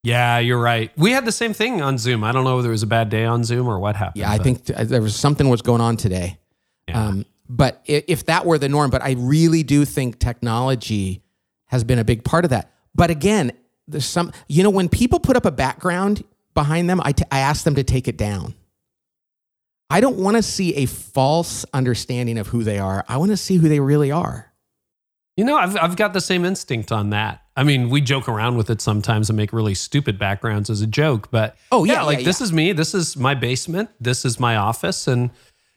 [0.04, 0.90] Yeah, you're right.
[0.96, 2.24] We had the same thing on Zoom.
[2.24, 4.20] I don't know whether it was a bad day on Zoom or what happened.
[4.20, 6.38] Yeah, I but- think th- there was something was going on today.
[6.88, 7.06] Yeah.
[7.06, 11.22] Um, but if that were the norm, but I really do think technology
[11.66, 12.72] has been a big part of that.
[12.94, 13.52] But again,
[13.86, 17.40] there's some, you know, when people put up a background behind them, I, t- I
[17.40, 18.54] ask them to take it down.
[19.90, 23.04] I don't want to see a false understanding of who they are.
[23.06, 24.50] I want to see who they really are.
[25.36, 27.42] You know, I've I've got the same instinct on that.
[27.56, 30.86] I mean, we joke around with it sometimes and make really stupid backgrounds as a
[30.86, 32.72] joke, but Oh, yeah, like yeah, this is me.
[32.72, 33.90] This is my basement.
[34.00, 35.30] This is my office, and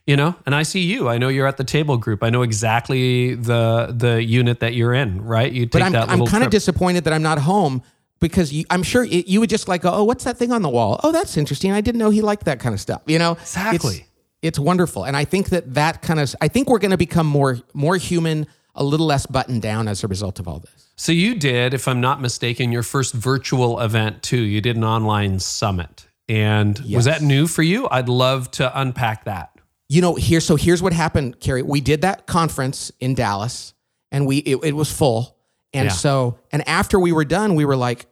[0.06, 1.10] you know, and I see you.
[1.10, 2.24] I know you're at the table group.
[2.24, 5.22] I know exactly the the unit that you're in.
[5.22, 5.52] Right?
[5.52, 7.82] You take But I'm, that I'm kind of disappointed that I'm not home
[8.20, 10.70] because you, I'm sure it, you would just like, oh, what's that thing on the
[10.70, 11.00] wall?
[11.04, 11.72] Oh, that's interesting.
[11.72, 13.02] I didn't know he liked that kind of stuff.
[13.08, 13.96] You know, Exactly.
[13.96, 14.10] It's,
[14.42, 16.36] it's wonderful, and I think that that kind of.
[16.40, 20.04] I think we're going to become more more human, a little less buttoned down as
[20.04, 20.92] a result of all this.
[20.96, 24.42] So you did, if I'm not mistaken, your first virtual event too.
[24.42, 27.88] You did an online summit, and was that new for you?
[27.90, 29.55] I'd love to unpack that.
[29.90, 30.40] You know, here.
[30.40, 31.62] So here's what happened, Carey.
[31.62, 33.74] We did that conference in Dallas,
[34.12, 35.38] and we it, it was full,
[35.74, 35.92] and Yeah.
[35.94, 38.08] so and after we were done, we were like,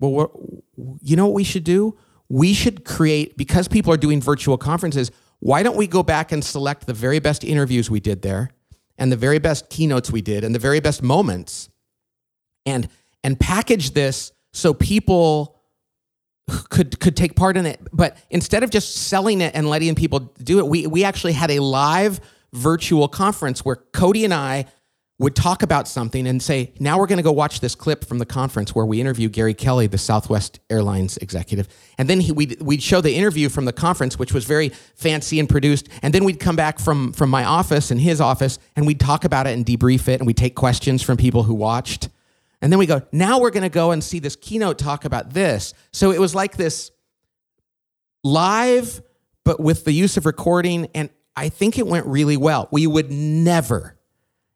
[0.00, 1.96] well, we're, you know what we should do?
[2.28, 5.10] We should create because people are doing virtual conferences.
[5.40, 8.50] why don't we go back and select the very best interviews we did there
[8.96, 11.68] and the very best keynotes we did and the very best moments
[12.64, 12.88] and
[13.24, 15.51] and package this so people
[16.70, 20.18] could could take part in it but instead of just selling it and letting people
[20.42, 22.20] do it we we actually had a live
[22.52, 24.66] virtual conference where Cody and I
[25.22, 28.18] would talk about something and say, now we're going to go watch this clip from
[28.18, 31.68] the conference where we interview Gary Kelly, the Southwest Airlines executive.
[31.96, 35.38] And then he, we'd, we'd show the interview from the conference, which was very fancy
[35.38, 35.88] and produced.
[36.02, 39.24] And then we'd come back from, from my office and his office and we'd talk
[39.24, 40.18] about it and debrief it.
[40.18, 42.08] And we'd take questions from people who watched.
[42.62, 45.34] And then we go, now we're going to go and see this keynote talk about
[45.34, 45.74] this.
[45.92, 46.90] So it was like this
[48.24, 49.02] live,
[49.44, 50.88] but with the use of recording.
[50.94, 52.68] And I think it went really well.
[52.70, 53.98] We would never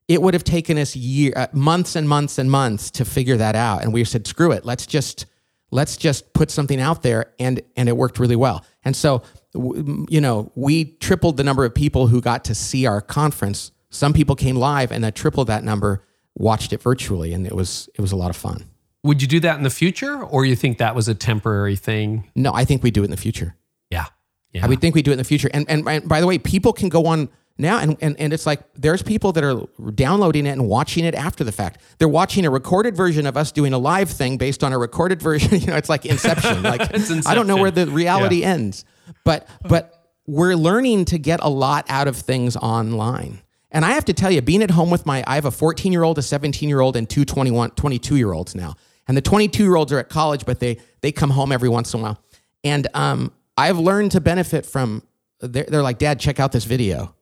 [0.08, 3.56] it would have taken us year, uh, months and months and months to figure that
[3.56, 3.82] out.
[3.82, 5.26] And we said, screw it, let's just
[5.72, 8.64] let's just put something out there, and and it worked really well.
[8.84, 9.22] And so,
[9.54, 13.72] you know, we tripled the number of people who got to see our conference.
[13.90, 16.02] Some people came live, and that tripled that number
[16.36, 18.64] watched it virtually, and it was it was a lot of fun.
[19.02, 22.30] Would you do that in the future, or you think that was a temporary thing?
[22.34, 23.56] No, I think we do it in the future.
[23.90, 24.06] Yeah,
[24.52, 24.64] yeah.
[24.64, 25.50] I would think we do it in the future.
[25.52, 28.46] And and, and by the way, people can go on now and, and and it's
[28.46, 32.44] like there's people that are downloading it and watching it after the fact they're watching
[32.44, 35.66] a recorded version of us doing a live thing based on a recorded version you
[35.66, 37.22] know it's like inception like inception.
[37.26, 38.48] i don't know where the reality yeah.
[38.48, 38.84] ends
[39.24, 39.92] but but
[40.26, 43.40] we're learning to get a lot out of things online
[43.70, 45.92] and i have to tell you being at home with my i have a 14
[45.92, 48.74] year old a 17 year old and two 21 22 year olds now
[49.08, 51.92] and the 22 year olds are at college but they they come home every once
[51.94, 52.22] in a while
[52.64, 55.02] and um, i've learned to benefit from
[55.40, 57.14] they're, they're like dad check out this video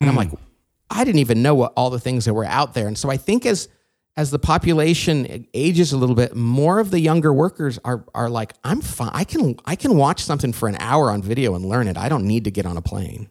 [0.00, 0.10] and mm.
[0.10, 0.38] I'm like,
[0.90, 2.86] I didn't even know what all the things that were out there.
[2.86, 3.68] And so I think as
[4.18, 8.52] as the population ages a little bit, more of the younger workers are are like,
[8.64, 9.10] I'm fine.
[9.12, 11.96] I can I can watch something for an hour on video and learn it.
[11.96, 13.28] I don't need to get on a plane.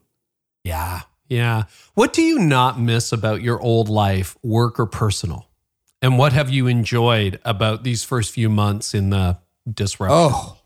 [0.63, 1.01] Yeah.
[1.27, 1.63] Yeah.
[1.93, 5.49] What do you not miss about your old life, work or personal?
[6.01, 9.39] And what have you enjoyed about these first few months in the
[9.71, 10.15] disruption?
[10.15, 10.57] Oh,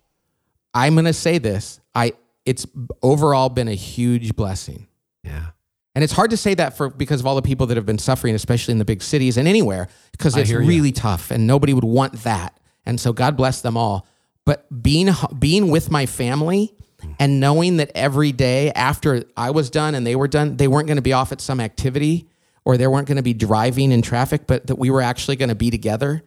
[0.73, 1.79] I'm going to say this.
[1.95, 2.13] I
[2.45, 2.65] it's
[3.01, 4.87] overall been a huge blessing.
[5.23, 5.47] Yeah.
[5.95, 7.97] And it's hard to say that for because of all the people that have been
[7.97, 11.83] suffering, especially in the big cities and anywhere, because it's really tough and nobody would
[11.83, 12.59] want that.
[12.85, 14.07] And so God bless them all.
[14.45, 16.73] But being being with my family
[17.19, 20.87] and knowing that every day after I was done and they were done, they weren't
[20.87, 22.27] going to be off at some activity
[22.65, 25.49] or they weren't going to be driving in traffic, but that we were actually going
[25.49, 26.23] to be together.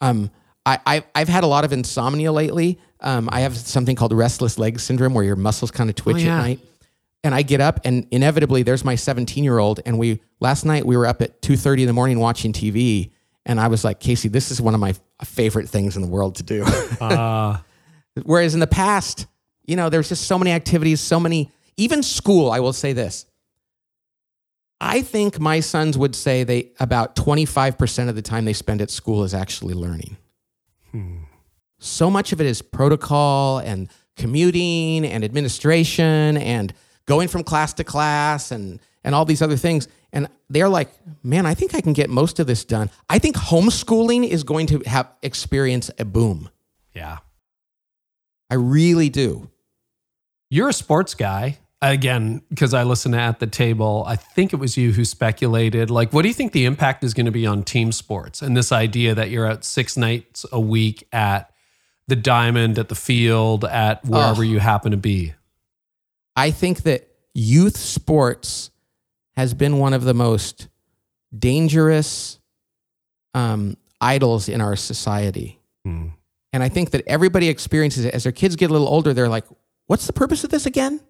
[0.00, 0.30] Um,
[0.66, 2.78] I, I, have had a lot of insomnia lately.
[3.00, 6.20] Um, I have something called restless leg syndrome where your muscles kind of twitch oh,
[6.20, 6.38] yeah.
[6.38, 6.60] at night
[7.24, 10.84] and I get up and inevitably there's my 17 year old and we last night
[10.86, 13.10] we were up at 2:30 in the morning watching TV
[13.46, 16.36] and I was like Casey this is one of my favorite things in the world
[16.36, 16.64] to do.
[17.00, 17.58] uh.
[18.24, 19.26] Whereas in the past,
[19.72, 23.24] you know, there's just so many activities, so many even school, I will say this.
[24.82, 28.90] I think my sons would say they about 25% of the time they spend at
[28.90, 30.18] school is actually learning.
[30.90, 31.22] Hmm.
[31.78, 36.74] So much of it is protocol and commuting and administration and
[37.06, 39.88] going from class to class and and all these other things.
[40.12, 40.90] And they're like,
[41.22, 42.90] man, I think I can get most of this done.
[43.08, 46.50] I think homeschooling is going to have experience a boom.
[46.92, 47.20] Yeah.
[48.50, 49.48] I really do.
[50.52, 51.56] You're a sports guy.
[51.80, 55.90] Again, because I listen at the table, I think it was you who speculated.
[55.90, 58.54] Like, what do you think the impact is going to be on team sports and
[58.54, 61.50] this idea that you're out six nights a week at
[62.06, 64.44] the diamond, at the field, at wherever oh.
[64.44, 65.32] you happen to be?
[66.36, 68.70] I think that youth sports
[69.36, 70.68] has been one of the most
[71.36, 72.38] dangerous
[73.32, 75.62] um, idols in our society.
[75.86, 76.12] Mm.
[76.52, 79.14] And I think that everybody experiences it as their kids get a little older.
[79.14, 79.46] They're like,
[79.86, 81.00] what's the purpose of this again?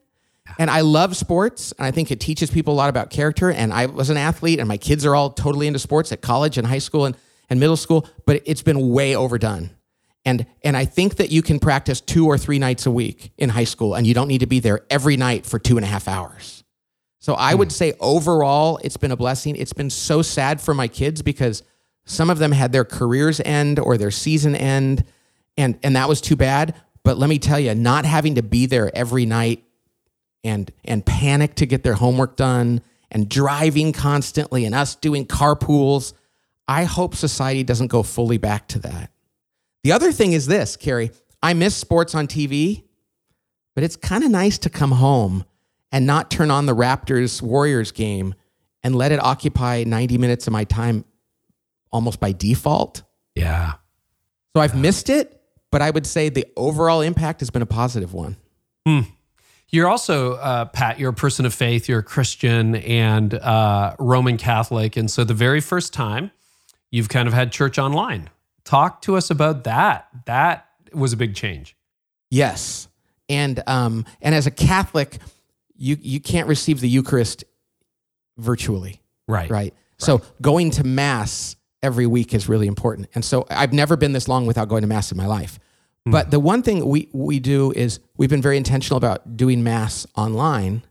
[0.59, 3.51] And I love sports, and I think it teaches people a lot about character.
[3.51, 6.59] And I was an athlete, and my kids are all totally into sports at college
[6.59, 7.17] and high school and,
[7.49, 9.71] and middle school, but it's been way overdone.
[10.25, 13.51] And, and I think that you can practice two or three nights a week in
[13.51, 15.89] high school, and you don't need to be there every night for two and a
[15.89, 16.65] half hours.
[17.19, 17.73] So I would hmm.
[17.73, 19.57] say overall, it's been a blessing.
[19.57, 21.63] It's been so sad for my kids because
[22.05, 25.05] some of them had their careers end or their season end,
[25.57, 26.75] and, and that was too bad.
[27.05, 29.65] But let me tell you, not having to be there every night
[30.45, 36.13] and, and panic to get their homework done and driving constantly and us doing carpools,
[36.69, 39.11] I hope society doesn't go fully back to that.
[39.85, 41.11] The other thing is this, Carey.
[41.43, 42.85] I miss sports on TV,
[43.75, 45.45] but it's kind of nice to come home
[45.91, 48.35] and not turn on the Raptors Warriors game
[48.83, 51.05] and let it occupy 90 minutes of my time
[51.91, 53.03] almost by default.
[53.35, 53.75] Yeah.
[54.55, 54.81] So I've yeah.
[54.81, 55.42] missed it,
[55.73, 58.37] but I would say the overall impact has been a positive one.
[58.87, 59.01] Hmm.
[59.69, 64.37] You're also, uh, Pat, you're a person of faith, you're a Christian and uh, Roman
[64.37, 64.99] Catholic.
[64.99, 66.31] And so the very first time
[66.91, 68.31] you've kind of had church online.
[68.65, 70.09] Talk to us about that.
[70.27, 71.75] That was a big change.
[72.31, 72.87] Yes.
[73.29, 75.19] And um, and as a Catholic,
[75.75, 77.45] you you can't receive the Eucharist
[78.37, 79.01] virtually.
[79.27, 79.51] Right.
[79.51, 79.75] Right.
[79.99, 83.09] So going to mass every week is really important.
[83.15, 85.59] And so I've never been this long without going to mass in my life.
[86.05, 86.13] Hmm.
[86.13, 90.07] But the one thing we we do is we've been very intentional about doing mass
[90.17, 90.83] online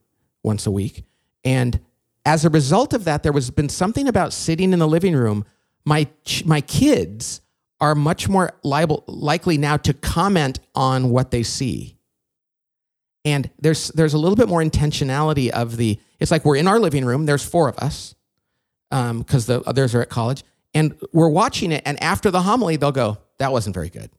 [0.43, 1.03] once a week.
[1.43, 1.79] And
[2.25, 5.45] as a result of that, there was been something about sitting in the living room.
[5.85, 6.07] My
[6.45, 7.41] my kids
[7.79, 11.97] are much more liable likely now to comment on what they see.
[13.25, 15.99] And there's there's a little bit more intentionality of the.
[16.19, 17.25] It's like we're in our living room.
[17.25, 18.13] There's four of us,
[18.91, 20.43] um, because the others are at college,
[20.73, 21.83] and we're watching it.
[21.85, 24.09] And after the homily, they'll go, "That wasn't very good,"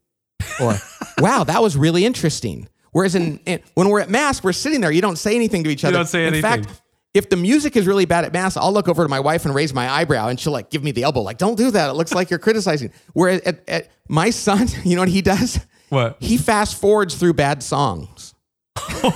[0.61, 0.77] or
[1.19, 4.93] "Wow, that was really interesting." Whereas in, in when we're at mass, we're sitting there.
[4.93, 5.97] You don't say anything to each other.
[5.97, 6.65] don't say in anything.
[6.65, 6.83] fact,
[7.15, 9.55] if the music is really bad at mass, I'll look over to my wife and
[9.55, 11.91] raise my eyebrow, and she'll like give me the elbow, like, "Don't do that.
[11.91, 15.61] It looks like you're criticizing." Whereas at, at my son, you know what he does?
[15.89, 16.17] What?
[16.21, 18.35] He fast forwards through bad songs.
[19.03, 19.13] we'll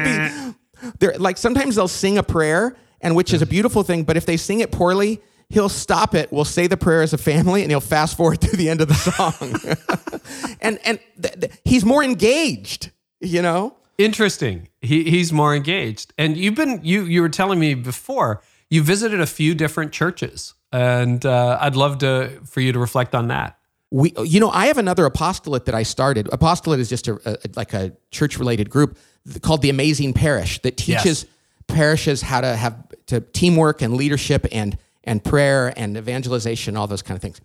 [0.00, 0.54] be
[0.98, 1.18] there.
[1.18, 4.04] Like sometimes they'll sing a prayer, and which is a beautiful thing.
[4.04, 6.32] But if they sing it poorly, he'll stop it.
[6.32, 8.88] We'll say the prayer as a family, and he'll fast forward to the end of
[8.88, 10.56] the song.
[10.60, 12.90] and and th- th- he's more engaged.
[13.20, 13.76] You know.
[13.96, 14.68] Interesting.
[14.80, 16.12] He, he's more engaged.
[16.18, 20.54] And you've been, you, you were telling me before, you visited a few different churches.
[20.72, 23.56] And uh, I'd love to, for you to reflect on that.
[23.92, 27.36] we you know i have another apostolate that i started apostolate is just a, a
[27.54, 28.98] like a church related group
[29.42, 31.26] called the amazing parish that teaches
[31.66, 37.02] parishes how to have to teamwork and leadership and and prayer and evangelization all those
[37.02, 37.40] kind of things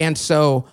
[0.00, 0.66] and so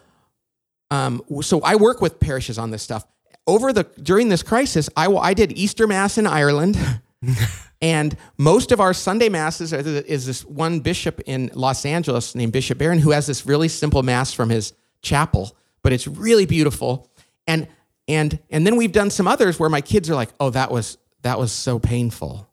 [0.89, 3.06] um so i work with parishes on this stuff
[3.48, 6.78] over the during this crisis i i did easter mass in ireland
[7.82, 12.54] and most of our Sunday masses are, is this one bishop in Los Angeles named
[12.54, 17.10] Bishop Barron who has this really simple mass from his chapel, but it's really beautiful.
[17.48, 17.68] And
[18.08, 20.98] and and then we've done some others where my kids are like, "Oh, that was
[21.22, 22.48] that was so painful."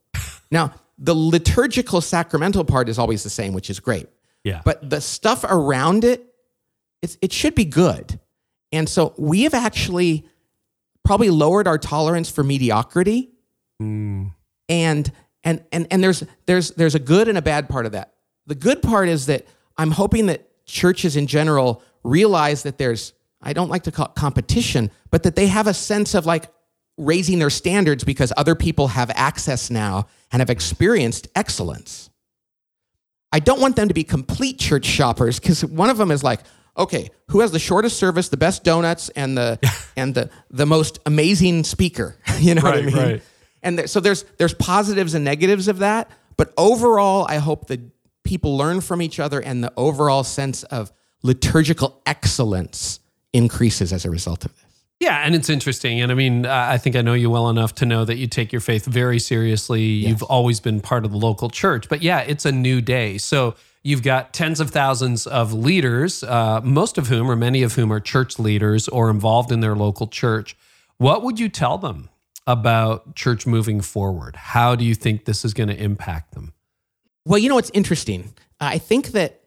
[0.51, 4.09] Now, the liturgical sacramental part is always the same, which is great.
[4.45, 4.63] Yeah.
[4.65, 6.25] But the stuff around it,
[7.03, 8.19] it's, it should be good.
[8.73, 10.27] And so we have actually
[11.05, 13.31] probably lowered our tolerance for mediocrity
[13.79, 14.27] hmm.
[14.69, 15.11] and
[15.43, 18.13] and and and there's there's there's a good and a bad part of that.
[18.47, 19.47] The good part is that
[19.77, 24.17] I'm hoping that churches in general realize that there's I don't like to call it
[24.17, 26.51] competition, but that they have a sense of like
[26.99, 32.11] raising their standards because other people have access now and have experienced excellence.
[33.33, 36.41] I don't want them to be complete church shoppers because one of them is like,
[36.77, 39.59] okay, who has the shortest service, the best donuts, and the
[39.97, 42.17] and the the most amazing speaker?
[42.39, 42.95] You know what I mean?
[42.95, 43.23] right.
[43.63, 47.81] And there, so there's there's positives and negatives of that, but overall, I hope that
[48.23, 50.93] people learn from each other, and the overall sense of
[51.23, 53.01] liturgical excellence
[53.33, 54.68] increases as a result of this.
[55.01, 56.01] Yeah, and it's interesting.
[56.01, 58.53] And I mean, I think I know you well enough to know that you take
[58.53, 59.83] your faith very seriously.
[59.83, 63.17] You've always been part of the local church, but yeah, it's a new day.
[63.19, 67.75] So you've got tens of thousands of leaders, uh, most of whom, or many of
[67.75, 70.57] whom, are church leaders or involved in their local church.
[70.97, 72.09] What would you tell them
[72.45, 74.35] about church moving forward?
[74.35, 76.55] How do you think this is going to impact them?
[77.25, 78.33] Well, you know what's interesting?
[78.59, 79.38] I think that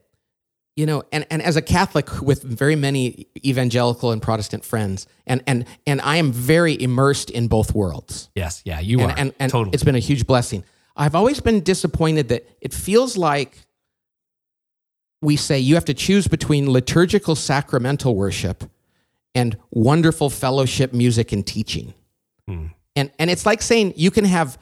[0.76, 5.44] you know, and, and as a Catholic with very many evangelical and Protestant friends, and
[5.46, 8.30] and and I am very immersed in both worlds.
[8.36, 9.18] Yes, yeah, you and, are.
[9.18, 9.74] and, and totally.
[9.74, 10.64] it's been a huge blessing.
[10.96, 13.58] I've always been disappointed that it feels like
[15.22, 18.64] we say you have to choose between liturgical sacramental worship
[19.36, 21.94] and wonderful fellowship, music, and teaching.
[22.48, 22.68] Hmm.
[22.96, 24.58] And and it's like saying you can have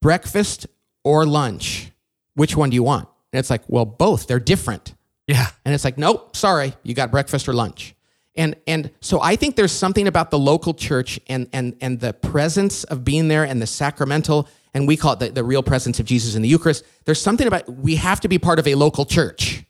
[0.00, 0.66] breakfast
[1.04, 1.90] or lunch.
[2.34, 3.08] Which one do you want?
[3.32, 4.26] And it's like, well, both.
[4.26, 4.94] They're different.
[5.26, 5.48] yeah.
[5.64, 7.94] And it's like, nope, sorry, you got breakfast or lunch.
[8.36, 12.12] And and so I think there's something about the local church and and and the
[12.12, 15.98] presence of being there and the sacramental, and we call it the, the real presence
[15.98, 16.84] of Jesus in the Eucharist.
[17.04, 19.64] There's something about we have to be part of a local church.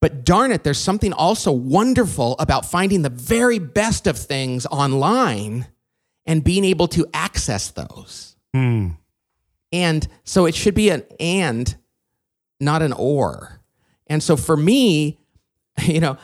[0.00, 5.66] But darn it, there's something also wonderful about finding the very best of things online
[6.26, 8.34] and being able to access those.
[8.54, 8.90] Hmm.
[9.72, 11.76] And so it should be an and,
[12.60, 13.60] not an or.
[14.06, 15.18] And so for me,
[15.82, 16.16] you know,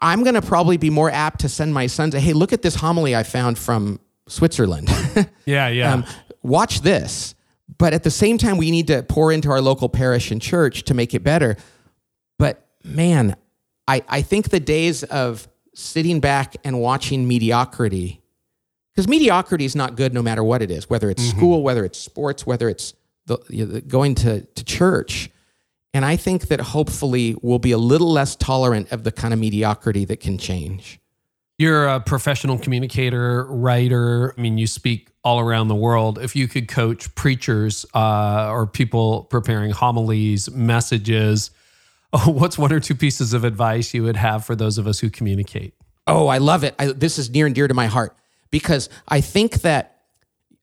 [0.00, 2.62] I'm going to probably be more apt to send my son sons, hey, look at
[2.62, 4.88] this homily I found from Switzerland.
[5.46, 5.92] Yeah, yeah.
[5.92, 6.04] um,
[6.42, 7.36] watch this.
[7.78, 10.82] But at the same time, we need to pour into our local parish and church
[10.84, 11.56] to make it better.
[12.36, 13.36] But man,
[13.86, 18.22] I, I think the days of sitting back and watching mediocrity
[18.92, 21.98] because mediocrity is not good no matter what it is, whether it's school, whether it's
[21.98, 22.94] sports, whether it's
[23.26, 25.30] the, you know, the- going to, to church.
[25.96, 29.40] And I think that hopefully we'll be a little less tolerant of the kind of
[29.40, 31.00] mediocrity that can change.
[31.56, 34.34] You're a professional communicator, writer.
[34.36, 36.18] I mean, you speak all around the world.
[36.18, 41.50] If you could coach preachers uh, or people preparing homilies, messages,
[42.26, 45.08] what's one or two pieces of advice you would have for those of us who
[45.08, 45.72] communicate?
[46.06, 46.74] Oh, I love it.
[46.78, 48.14] I, this is near and dear to my heart
[48.50, 50.02] because I think that,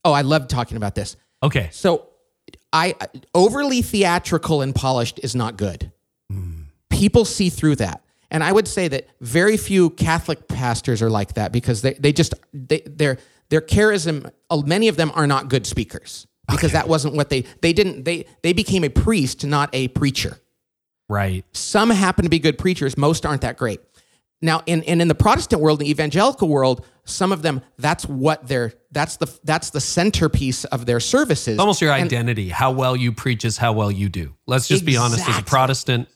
[0.04, 1.16] oh, I love talking about this.
[1.42, 1.70] Okay.
[1.72, 2.06] So,
[2.74, 2.94] I
[3.34, 5.92] overly theatrical and polished is not good.
[6.90, 8.02] People see through that.
[8.30, 12.12] And I would say that very few Catholic pastors are like that because they, they
[12.12, 13.18] just they their
[13.48, 17.42] their charism uh, many of them are not good speakers because that wasn't what they
[17.62, 20.40] they didn't they they became a priest not a preacher.
[21.08, 21.44] Right.
[21.52, 23.80] Some happen to be good preachers, most aren't that great.
[24.42, 28.46] Now, in and in the Protestant world, the evangelical world, some of them that's what
[28.46, 31.58] they're that's the that's the centerpiece of their services.
[31.58, 32.48] Almost your identity.
[32.48, 34.34] how well you preach is how well you do.
[34.46, 36.08] Let's just be honest as a Protestant.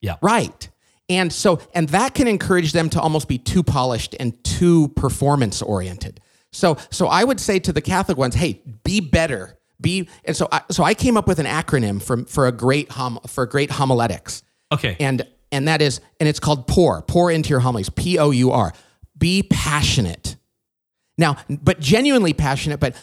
[0.00, 0.16] Yeah.
[0.22, 0.68] Right.
[1.08, 5.62] And so, and that can encourage them to almost be too polished and too performance
[5.62, 6.20] oriented.
[6.52, 9.58] So, so I would say to the Catholic ones, hey, be better.
[9.80, 12.90] Be, and so, I, so I came up with an acronym for, for a great
[12.90, 14.42] hom, for great homiletics.
[14.72, 14.96] Okay.
[14.98, 18.50] And, and that is, and it's called pour, pour into your homilies, P O U
[18.50, 18.72] R.
[19.18, 20.36] Be passionate.
[21.18, 22.94] Now, but genuinely passionate, but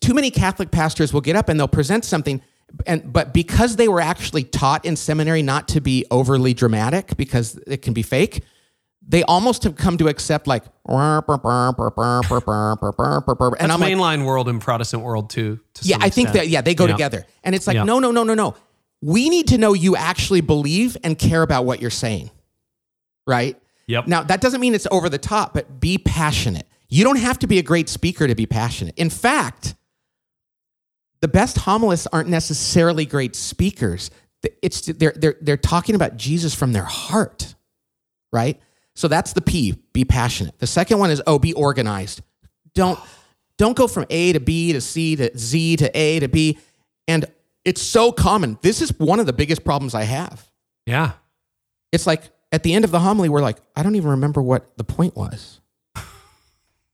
[0.00, 2.42] too many Catholic pastors will get up and they'll present something
[2.86, 7.56] and but because they were actually taught in seminary not to be overly dramatic because
[7.68, 8.42] it can be fake,
[9.06, 10.64] they almost have come to accept like
[13.60, 15.60] and That's I'm like, mainline world and Protestant world too.
[15.74, 16.32] to yeah, I think extent.
[16.34, 16.92] that yeah, they go Yeah.
[16.92, 17.26] together.
[17.44, 17.84] And it's like, Yeah.
[17.84, 18.56] no, no, no, no, no.
[19.02, 22.30] We need to know you actually believe and care about what you're saying.
[23.26, 23.60] Right?
[23.88, 24.06] Yep.
[24.08, 26.66] Now, that doesn't mean it's over the top, but be passionate.
[26.88, 28.94] You don't have to be a great speaker to be passionate.
[28.96, 29.74] In fact,
[31.20, 34.10] the best homilists aren't necessarily great speakers.
[34.62, 37.54] It's they're they're they're talking about Jesus from their heart,
[38.32, 38.60] right?
[38.94, 40.58] So that's the P, be passionate.
[40.58, 42.22] The second one is oh, be organized.
[42.74, 42.98] Don't
[43.58, 46.58] don't go from A to B to C to Z to A to B.
[47.08, 47.24] And
[47.66, 48.58] it's so common.
[48.62, 50.48] This is one of the biggest problems I have.
[50.86, 51.12] Yeah.
[51.90, 54.78] It's like at the end of the homily, we're like, I don't even remember what
[54.78, 55.60] the point was.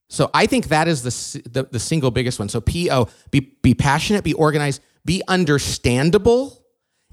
[0.09, 2.51] So I think that is the, the, the single biggest one.
[2.51, 6.63] So P-O, be, be passionate, be organized, be understandable.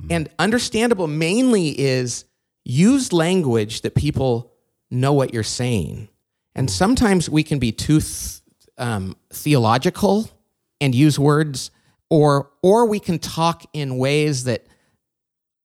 [0.09, 2.25] And understandable mainly is
[2.65, 4.51] use language that people
[4.91, 6.09] know what you're saying.
[6.55, 8.41] And sometimes we can be too th-
[8.77, 10.29] um, theological
[10.81, 11.71] and use words,
[12.09, 14.65] or or we can talk in ways that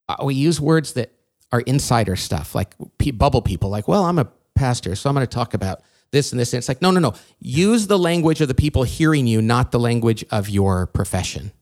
[0.08, 1.12] uh, we use words that
[1.52, 3.70] are insider stuff, like pe- bubble people.
[3.70, 6.52] Like, well, I'm a pastor, so I'm going to talk about this and this.
[6.52, 7.14] And it's like, no, no, no.
[7.38, 11.52] Use the language of the people hearing you, not the language of your profession.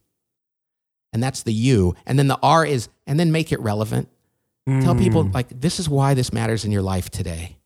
[1.12, 1.94] And that's the you.
[2.06, 4.08] And then the R is, and then make it relevant.
[4.80, 7.56] Tell people, like, this is why this matters in your life today.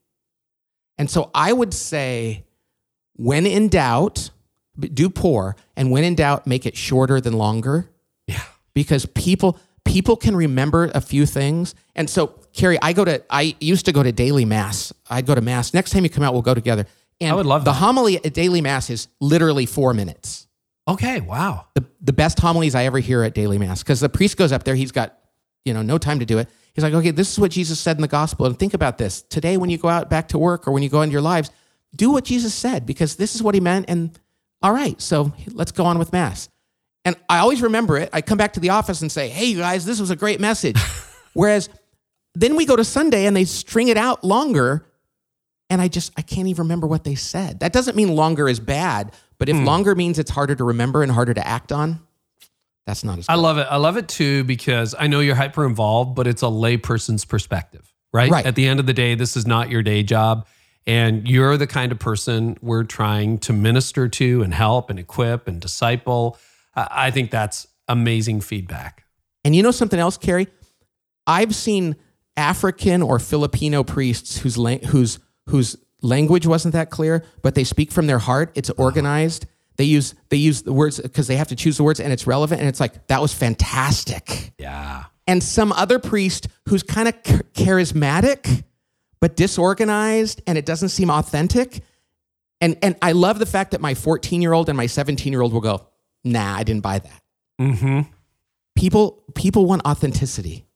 [0.96, 2.46] And so I would say,
[3.16, 4.30] when in doubt,
[4.78, 7.88] do pour, and when in doubt, make it shorter than longer
[8.26, 8.42] Yeah.
[8.74, 11.74] because people people can remember a few things.
[11.94, 14.92] And so, Carey, I go to I used to go to daily mass.
[15.08, 15.72] I'd go to mass.
[15.74, 16.86] Next time you come out, we'll go together.
[17.20, 17.76] And I would love the that.
[17.78, 20.46] homily at daily mass is literally four minutes.
[20.88, 21.20] Okay.
[21.20, 21.66] Wow.
[21.74, 24.64] The the best homilies I ever hear at daily mass because the priest goes up
[24.64, 24.74] there.
[24.74, 25.16] He's got
[25.64, 26.48] you know no time to do it.
[26.74, 29.22] He's like, okay, this is what Jesus said in the gospel, and think about this
[29.22, 31.50] today when you go out back to work or when you go into your lives,
[31.94, 33.86] do what Jesus said because this is what he meant.
[33.88, 34.10] And
[34.62, 36.48] all right, so let's go on with mass.
[37.04, 38.11] And I always remember it.
[38.12, 40.40] I come back to the office and say, hey, you guys, this was a great
[40.40, 40.76] message.
[41.34, 41.68] Whereas
[42.34, 44.86] then we go to Sunday and they string it out longer.
[45.70, 47.61] And I just, I can't even remember what they said.
[47.61, 49.64] That doesn't mean longer is bad, but if hmm.
[49.64, 52.00] longer means it's harder to remember and harder to act on,
[52.86, 53.66] that's not as I love it.
[53.70, 57.92] I love it too because I know you're hyper involved, but it's a layperson's perspective,
[58.12, 58.30] right?
[58.30, 58.46] Right.
[58.46, 60.46] At the end of the day, this is not your day job.
[60.87, 65.49] And you're the kind of person we're trying to minister to and help and equip
[65.49, 66.39] and disciple.
[66.74, 69.05] I I think that's amazing feedback.
[69.45, 70.49] And you know something else, Carey?
[71.26, 71.97] I've seen
[72.37, 74.57] African or Filipino priests whose
[74.87, 75.18] whose
[75.49, 78.53] whose language wasn't that clear, but they speak from their heart.
[78.55, 78.82] It's uh-huh.
[78.82, 79.47] organized.
[79.76, 82.26] They use they use the words because they have to choose the words, and it's
[82.26, 82.61] relevant.
[82.61, 84.53] And it's like that was fantastic.
[84.59, 85.05] Yeah.
[85.26, 88.64] And some other priest who's kind of ch- charismatic
[89.20, 91.82] but disorganized, and it doesn't seem authentic.
[92.60, 95.42] And and I love the fact that my 14 year old and my 17 year
[95.42, 95.86] old will go,
[96.24, 97.22] Nah, I didn't buy that.
[97.60, 98.00] Mm-hmm.
[98.76, 100.66] People people want authenticity.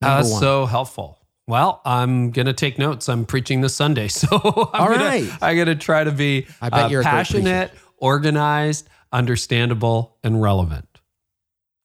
[0.00, 0.40] Number That's one.
[0.40, 1.18] so helpful.
[1.46, 3.08] Well, I'm gonna take notes.
[3.08, 5.30] I'm preaching this Sunday, so I'm All gonna, right.
[5.42, 10.86] I'm gonna try to be I bet uh, you're passionate, organized, understandable, and relevant.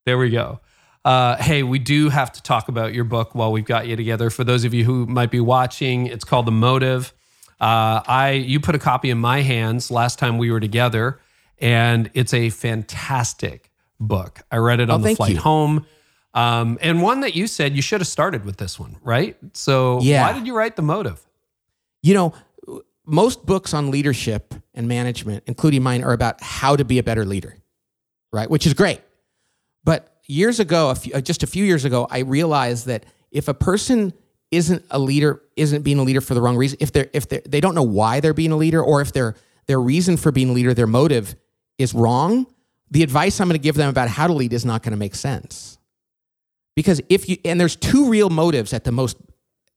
[0.05, 0.59] There we go.
[1.05, 4.31] Uh, hey, we do have to talk about your book while we've got you together.
[4.31, 7.13] For those of you who might be watching, it's called The Motive.
[7.61, 11.19] Uh, I you put a copy in my hands last time we were together,
[11.59, 14.39] and it's a fantastic book.
[14.51, 15.39] I read it on the Oh, thank flight you.
[15.39, 15.85] home.
[16.33, 19.37] Um, and one that you said you should have started with this one, right?
[19.53, 20.23] So Yeah.
[20.23, 21.23] why did you write The Motive?
[22.01, 22.33] You know,
[23.05, 27.23] most books on leadership and management, including mine, are about how to be a better
[27.25, 27.55] leader,
[28.33, 28.49] right?
[28.49, 29.01] Which is great.
[29.85, 33.47] But years ago, a few, uh, just a few years ago, I realized that if
[33.47, 34.13] a person
[34.51, 37.41] isn't a leader, isn't being a leader for the wrong reason, if they're if they
[37.45, 39.35] they don't know why they're being a leader, or if their
[39.67, 41.35] their reason for being a leader, their motive
[41.77, 42.47] is wrong,
[42.91, 44.97] the advice I'm going to give them about how to lead is not going to
[44.97, 45.77] make sense.
[46.75, 49.17] Because if you and there's two real motives at the most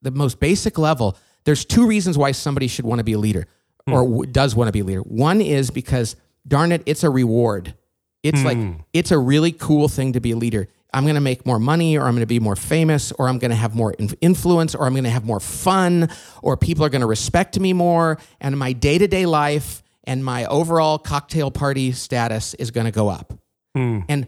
[0.03, 3.47] the most basic level, there's two reasons why somebody should want to be a leader
[3.87, 5.01] or w- does want to be a leader.
[5.01, 7.75] One is because darn it, it's a reward.
[8.23, 8.73] It's like hmm.
[8.93, 10.69] it's a really cool thing to be a leader.
[10.93, 13.39] I'm going to make more money or I'm going to be more famous or I'm
[13.39, 16.09] going to have more influence or I'm going to have more fun
[16.43, 20.99] or people are going to respect me more and my day-to-day life and my overall
[20.99, 23.35] cocktail party status is going to go up.
[23.77, 24.01] Hmm.
[24.09, 24.27] And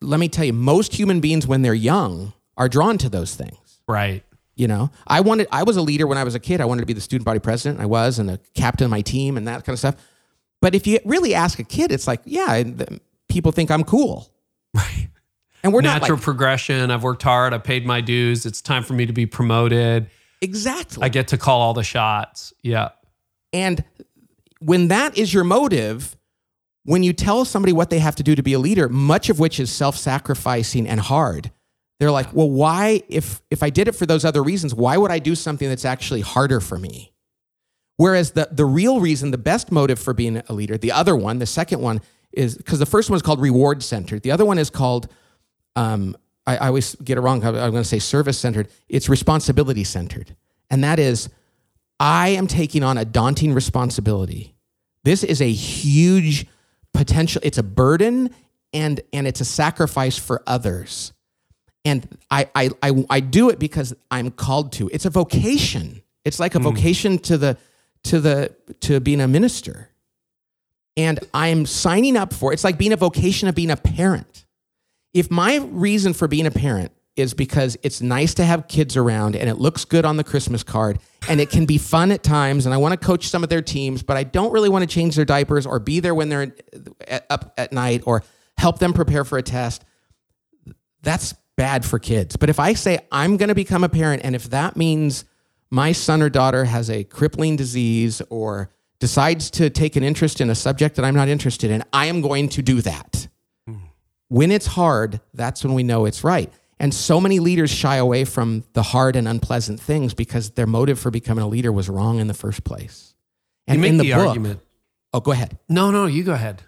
[0.00, 3.82] let me tell you, most human beings when they're young are drawn to those things.
[3.86, 4.24] Right.
[4.56, 6.62] You know, I wanted, I was a leader when I was a kid.
[6.62, 7.80] I wanted to be the student body president.
[7.80, 9.96] I was, and the captain of my team and that kind of stuff.
[10.62, 12.62] But if you really ask a kid, it's like, yeah,
[13.30, 14.30] people think I'm cool.
[14.74, 15.08] Right.
[15.64, 16.90] And we're not Natural like, progression.
[16.92, 17.52] I've worked hard.
[17.52, 18.46] I paid my dues.
[18.46, 20.08] It's time for me to be promoted.
[20.40, 21.02] exactly.
[21.02, 22.52] I get to call all the shots.
[22.62, 22.90] Yeah.
[23.52, 23.82] And
[24.60, 26.16] when that is your motive,
[26.84, 29.38] when you tell somebody what they have to do to be a leader, much of
[29.40, 31.50] which is self-sacrificing and hard,
[31.98, 35.10] they're like, "Well, why if if I did it for those other reasons, why would
[35.10, 37.12] I do something that's actually harder for me?"
[37.96, 41.38] Whereas the the real reason, the best motive for being a leader, the other one,
[41.38, 42.00] the second one
[42.32, 44.22] is because the first one is called reward centered.
[44.22, 45.08] The other one is called
[45.76, 46.16] um,
[46.46, 47.44] I, I always get it wrong.
[47.44, 48.68] I'm going to say service centered.
[48.88, 50.34] It's responsibility centered,
[50.70, 51.28] and that is
[51.98, 54.54] I am taking on a daunting responsibility.
[55.04, 56.46] This is a huge
[56.92, 57.40] potential.
[57.44, 58.34] It's a burden
[58.72, 61.12] and and it's a sacrifice for others.
[61.84, 64.90] And I I I, I do it because I'm called to.
[64.92, 66.02] It's a vocation.
[66.24, 67.56] It's like a vocation to the
[68.04, 69.89] to the to being a minister.
[71.00, 74.44] And I'm signing up for it's like being a vocation of being a parent.
[75.14, 79.34] If my reason for being a parent is because it's nice to have kids around
[79.34, 80.98] and it looks good on the Christmas card
[81.28, 83.62] and it can be fun at times and I want to coach some of their
[83.62, 86.54] teams, but I don't really want to change their diapers or be there when they're
[87.30, 88.22] up at night or
[88.58, 89.84] help them prepare for a test,
[91.02, 92.36] that's bad for kids.
[92.36, 95.24] But if I say I'm going to become a parent and if that means
[95.70, 98.70] my son or daughter has a crippling disease or
[99.00, 102.20] decides to take an interest in a subject that I'm not interested in, I am
[102.20, 103.28] going to do that.
[104.28, 106.52] When it's hard, that's when we know it's right.
[106.78, 111.00] And so many leaders shy away from the hard and unpleasant things because their motive
[111.00, 113.14] for becoming a leader was wrong in the first place.
[113.66, 114.60] You make in the, the, book, argument.
[115.12, 115.58] oh, go ahead.
[115.68, 116.62] No, no, you go ahead.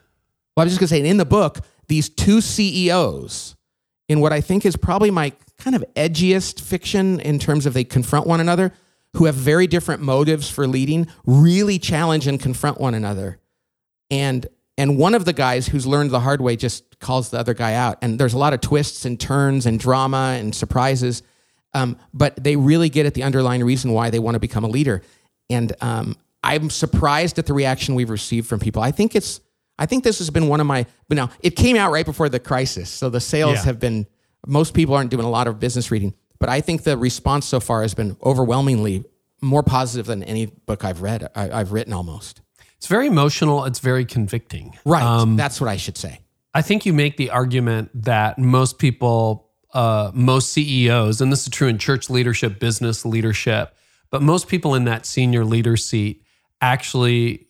[0.57, 3.57] Well, I was just going to say, in the book, these two CEOs,
[4.09, 7.85] in what I think is probably my kind of edgiest fiction in terms of they
[7.85, 8.73] confront one another,
[9.15, 13.39] who have very different motives for leading, really challenge and confront one another.
[14.11, 14.47] And
[14.79, 17.75] and one of the guys who's learned the hard way just calls the other guy
[17.75, 17.99] out.
[18.01, 21.23] And there's a lot of twists and turns and drama and surprises.
[21.75, 24.69] Um, but they really get at the underlying reason why they want to become a
[24.69, 25.03] leader.
[25.51, 28.83] And um, I'm surprised at the reaction we've received from people.
[28.83, 29.41] I think it's,
[29.79, 32.31] I think this has been one of my, but now it came out right before
[32.31, 32.89] the crisis.
[32.89, 33.65] So the sales Yeah.
[33.65, 34.07] have been,
[34.47, 36.15] most people aren't doing a lot of business reading.
[36.43, 39.05] But I think the response so far has been overwhelmingly
[39.41, 42.41] more positive than any book I've read, I, I've written almost.
[42.79, 43.65] It's very emotional.
[43.65, 44.77] It's very convicting.
[44.85, 45.05] Right.
[45.05, 46.19] Um, That's what I should say.
[46.53, 51.51] I think you make the argument that most people, uh, most CEOs, and this is
[51.51, 53.77] true in church leadership, business leadership,
[54.11, 56.25] but most people in that senior leader seat
[56.61, 57.47] actually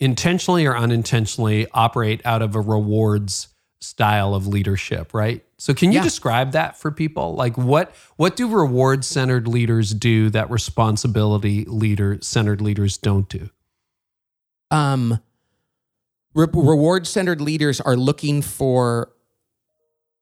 [0.00, 3.53] intentionally or unintentionally operate out of a rewards
[3.84, 5.44] style of leadership, right?
[5.58, 6.02] So can you Yeah.
[6.04, 7.34] describe that for people?
[7.34, 13.50] Like what what do reward centered leaders do that responsibility leader centered leaders don't do?
[14.70, 15.20] um,
[16.34, 19.12] re- reward centered leaders are looking for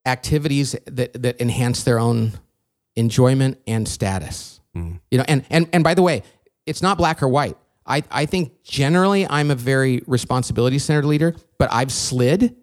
[0.05, 2.33] activities that, that enhance their own
[2.97, 4.61] enjoyment and status.
[4.75, 6.23] You know, and, and and by the way,
[6.65, 7.59] it's not black or white.
[7.85, 12.57] I, I think generally I'm a very responsibility centered leader, but I've slid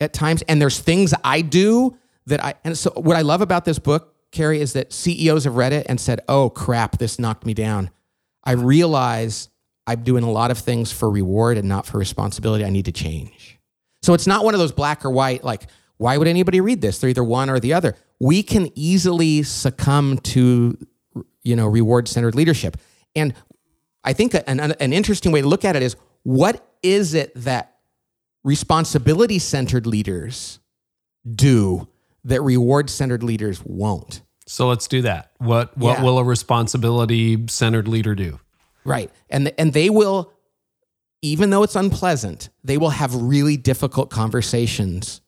[0.00, 1.96] at times, and there's things I do
[2.26, 5.56] that I and so what I love about this book, Carey, is that CEOs have
[5.56, 7.90] read it and said, oh crap, this knocked me down.
[8.44, 9.48] I realize
[9.86, 12.64] I'm doing a lot of things for reward and not for responsibility.
[12.64, 13.58] I need to change.
[14.02, 16.98] So it's not one of those black or white, like, why would anybody read this?
[16.98, 17.96] They're either one or the other.
[18.20, 20.78] We can easily succumb to,
[21.42, 22.76] you know, reward centered leadership.
[23.16, 23.34] And
[24.04, 27.77] I think an, an interesting way to look at it is what is it that
[28.48, 30.58] responsibility centered leaders
[31.34, 31.86] do
[32.24, 34.22] that reward centered leaders won't?
[34.46, 35.30] So let's do that.
[35.38, 36.04] What what Yeah.
[36.04, 38.40] will a responsibility centered leader do?
[38.84, 39.10] Right.
[39.28, 40.32] And and they will
[41.20, 45.20] even though it's unpleasant, they will have really difficult conversations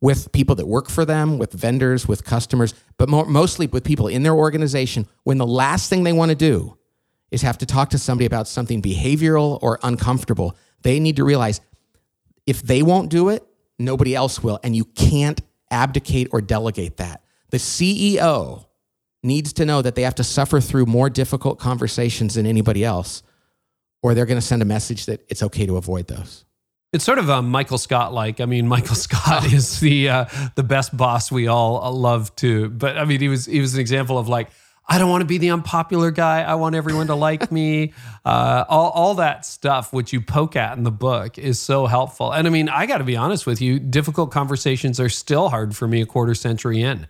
[0.00, 4.06] with people that work for them, with vendors, with customers, but more, mostly with people
[4.08, 6.76] in their organization when the last thing they want to do
[7.30, 10.56] is have to talk to somebody about something behavioral or uncomfortable.
[10.82, 11.60] They need to realize
[12.46, 13.44] if they won't do it,
[13.78, 14.60] nobody else will.
[14.62, 15.40] And you can't
[15.70, 17.22] abdicate or delegate that.
[17.50, 18.66] The CEO
[19.22, 23.22] needs to know that they have to suffer through more difficult conversations than anybody else,
[24.02, 26.44] or they're going to send a message that it's okay to avoid those.
[26.92, 28.40] It's sort of a Michael Scott like.
[28.40, 30.24] I mean, Michael Scott is the uh,
[30.54, 32.68] the best boss we all love to.
[32.70, 34.50] But I mean, he was he was an example of like,
[34.86, 36.42] I don't want to be the unpopular guy.
[36.42, 37.92] I want everyone to like me.
[38.26, 42.32] Uh, all all that stuff which you poke at in the book is so helpful.
[42.32, 43.78] And I mean, I got to be honest with you.
[43.78, 47.06] Difficult conversations are still hard for me a quarter century in.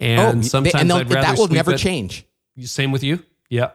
[0.00, 2.26] And they- sometimes and they'll- I'd rather that will never it- change.
[2.64, 3.22] Same with you.
[3.48, 3.70] Yeah.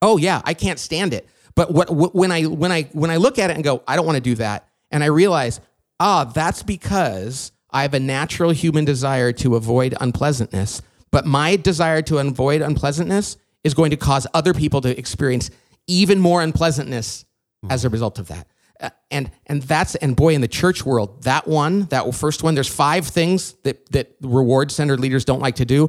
[0.00, 1.28] Oh yeah, I can't stand it.
[1.54, 3.96] But what, what when I when I when I look at it and go, I
[3.96, 5.60] don't want to do that, and I realize,
[5.98, 10.80] ah, that's because I have a natural human desire to avoid unpleasantness.
[11.12, 15.50] But my desire to avoid unpleasantness is going to cause other people to experience
[15.86, 17.24] even more unpleasantness
[17.68, 18.46] as a result of that.
[18.80, 22.54] Uh, and and that's and boy in the church world that one that first one
[22.54, 25.86] there's five things that that reward centered leaders don't like to do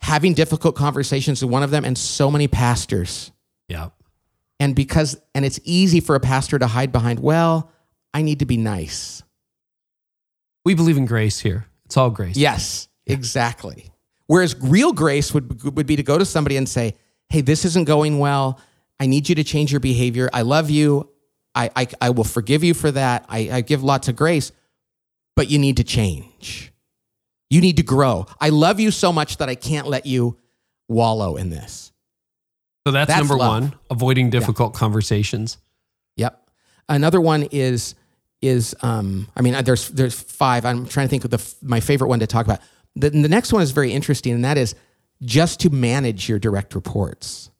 [0.00, 3.30] having difficult conversations is one of them and so many pastors
[3.68, 3.90] Yeah.
[4.58, 7.70] and because and it's easy for a pastor to hide behind well
[8.14, 9.22] i need to be nice
[10.64, 11.66] We believe in grace here.
[11.84, 12.36] It's all grace.
[12.38, 13.90] yes exactly
[14.30, 16.94] whereas real grace would would be to go to somebody and say
[17.28, 18.60] hey this isn't going well
[19.00, 21.08] i need you to change your behavior i love you
[21.54, 24.52] i i, I will forgive you for that I, I give lots of grace
[25.34, 26.72] but you need to change
[27.48, 30.38] you need to grow i love you so much that i can't let you
[30.88, 31.90] wallow in this
[32.86, 33.62] So that's, That's number love.
[33.62, 35.58] one, avoiding difficult conversations.
[36.16, 36.32] Yep.
[36.88, 37.94] Another one is
[38.42, 40.64] is um I mean there's there's five.
[40.64, 42.60] I'm trying to think of the my favorite one to talk about.
[43.00, 44.74] The, the next one is very interesting, and that is
[45.22, 47.50] just to manage your direct reports.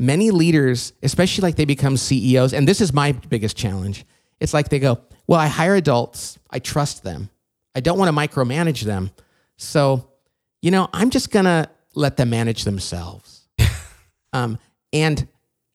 [0.00, 4.04] Many leaders, especially like they become CEOs, and this is my biggest challenge.
[4.38, 6.38] It's like they go, "Well, I hire adults.
[6.50, 7.30] I trust them.
[7.74, 9.10] I don't want to micromanage them.
[9.56, 10.08] So,
[10.62, 13.48] you know, I'm just gonna let them manage themselves."
[14.34, 14.58] Um,
[14.92, 15.26] and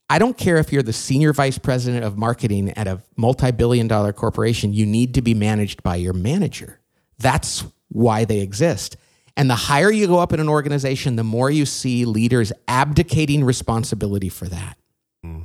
[0.10, 3.88] I don't care if you're the senior vice president of marketing at a multi billion
[3.88, 6.80] dollar corporation, you need to be managed by your manager.
[7.18, 8.98] That's why they exist.
[9.36, 13.44] And the higher you go up in an organization, the more you see leaders abdicating
[13.44, 14.78] responsibility for that.
[15.24, 15.42] Hmm.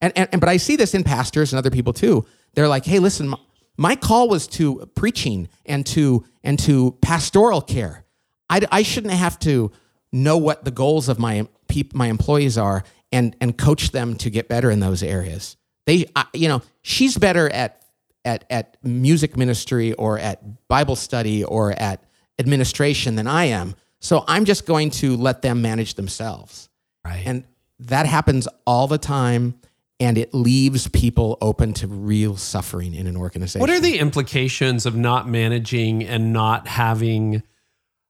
[0.00, 2.24] And, and, and but I see this in pastors and other people too.
[2.54, 3.38] They're like, "Hey, listen, my,
[3.76, 8.04] my call was to preaching and to and to pastoral care.
[8.50, 9.72] I, I shouldn't have to
[10.12, 12.82] know what the goals of my peop, my employees are
[13.12, 15.56] and and coach them to get better in those areas.
[15.86, 17.82] They, I, you know, she's better at
[18.24, 22.02] at at music ministry or at Bible study or at
[22.38, 23.74] administration than I am.
[24.00, 26.68] So I'm just going to let them manage themselves.
[27.04, 27.22] Right.
[27.24, 27.44] And
[27.80, 29.54] that happens all the time.
[30.00, 33.60] And it leaves people open to real suffering in an organization.
[33.60, 37.42] What are the implications of not managing and not having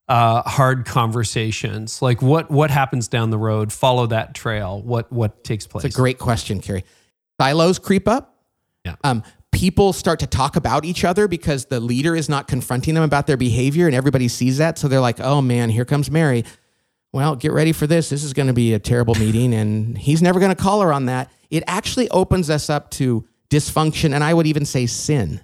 [0.06, 2.02] uh, hard conversations?
[2.02, 3.72] Like what what happens down the road?
[3.72, 4.82] Follow that trail.
[4.82, 5.86] What what takes place?
[5.86, 6.84] It's a great question, Carey.
[7.40, 8.34] Silos creep up.
[8.84, 8.96] Yeah.
[9.02, 9.22] Um,
[9.58, 13.26] people start to talk about each other because the leader is not confronting them about
[13.26, 14.78] their behavior, and everybody sees that.
[14.78, 16.44] So they're like, "Oh man, here comes Mary."
[17.12, 18.08] Well, get ready for this.
[18.08, 20.92] This is going to be a terrible meeting, and he's never going to call her
[20.92, 21.32] on that.
[21.50, 25.40] It actually opens us up to dysfunction, and I would even say sin.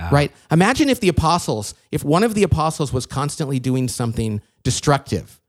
[0.00, 0.08] Ah.
[0.10, 0.32] Right?
[0.50, 5.40] Imagine if the apostles, if one of the apostles was constantly doing something destructive,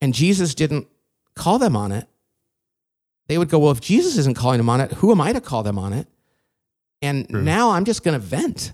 [0.00, 0.88] and Jesus didn't
[1.34, 2.08] call them on it
[3.26, 5.40] they would go, Well, if Jesus isn't calling them on it, who am I to
[5.40, 6.08] call them on it?
[7.04, 8.72] And now I'm just going to vent.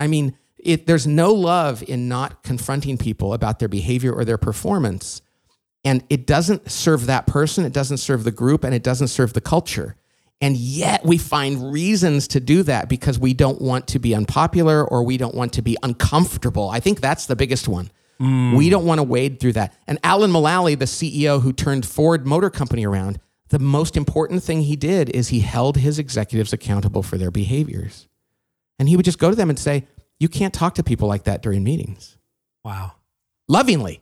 [0.00, 4.38] I mean, it, there's no love in not confronting people about their behavior or their
[4.38, 5.22] performance.
[5.84, 9.32] And it doesn't serve that person, it doesn't serve the group, and it doesn't serve
[9.32, 9.96] the culture.
[10.40, 14.84] And yet we find reasons to do that because we don't want to be unpopular
[14.84, 16.68] or we don't want to be uncomfortable.
[16.68, 17.90] I think that's the biggest one.
[18.20, 18.56] Mm.
[18.56, 19.74] We don't want to wade through that.
[19.86, 23.18] And Alan Mulally, the CEO who turned Ford Motor Company around,
[23.50, 28.08] the most important thing he did is he held his executives accountable for their behaviors.
[28.78, 29.86] And he would just go to them and say,
[30.18, 32.16] You can't talk to people like that during meetings,
[32.64, 32.92] Wow.
[33.48, 34.00] lovingly.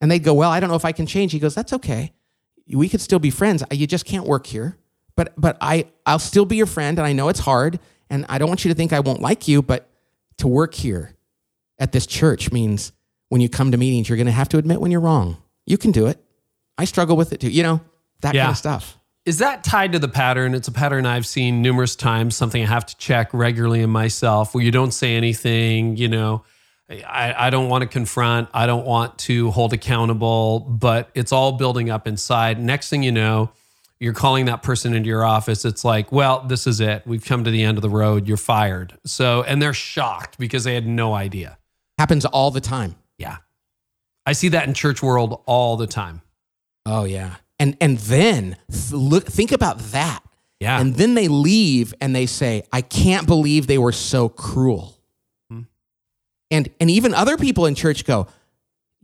[0.00, 1.32] And they'd go, Well, I don't know if I can change.
[1.32, 2.12] He goes, That's okay.
[2.68, 3.62] We could still be friends.
[3.70, 4.76] You just can't work here.
[5.16, 7.78] But but I I'll still be your friend and I know it's hard
[8.10, 9.88] and I don't want you to think I won't like you, but
[10.38, 11.14] to work here
[11.78, 12.92] at this church means
[13.28, 15.38] when you come to meetings, you're going to have to admit when you're wrong.
[15.64, 16.22] You can do it.
[16.78, 17.50] I struggle with it too.
[17.50, 17.80] You know,
[18.20, 18.42] that Yeah.
[18.44, 18.96] kind of stuff.
[19.24, 20.54] Is that tied to the pattern?
[20.54, 24.54] It's a pattern I've seen numerous times, something I have to check regularly in myself
[24.54, 26.44] where you don't say anything, you know.
[26.88, 31.52] I, I don't want to confront, I don't want to hold accountable, but it's all
[31.52, 32.60] building up inside.
[32.60, 33.50] Next thing you know,
[33.98, 35.64] you're calling that person into your office.
[35.64, 37.02] It's like, well, this is it.
[37.04, 38.28] We've come to the end of the road.
[38.28, 38.96] You're fired.
[39.04, 41.58] So, and they're shocked because they had no idea.
[41.98, 42.94] Happens all the time.
[43.18, 43.38] Yeah.
[44.24, 46.22] I see that in church world all the time.
[46.84, 47.36] Oh yeah.
[47.58, 50.22] And and then th- look think about that.
[50.60, 50.80] Yeah.
[50.80, 54.98] And then they leave and they say, "I can't believe they were so cruel."
[55.50, 55.62] Hmm.
[56.50, 58.26] And and even other people in church go,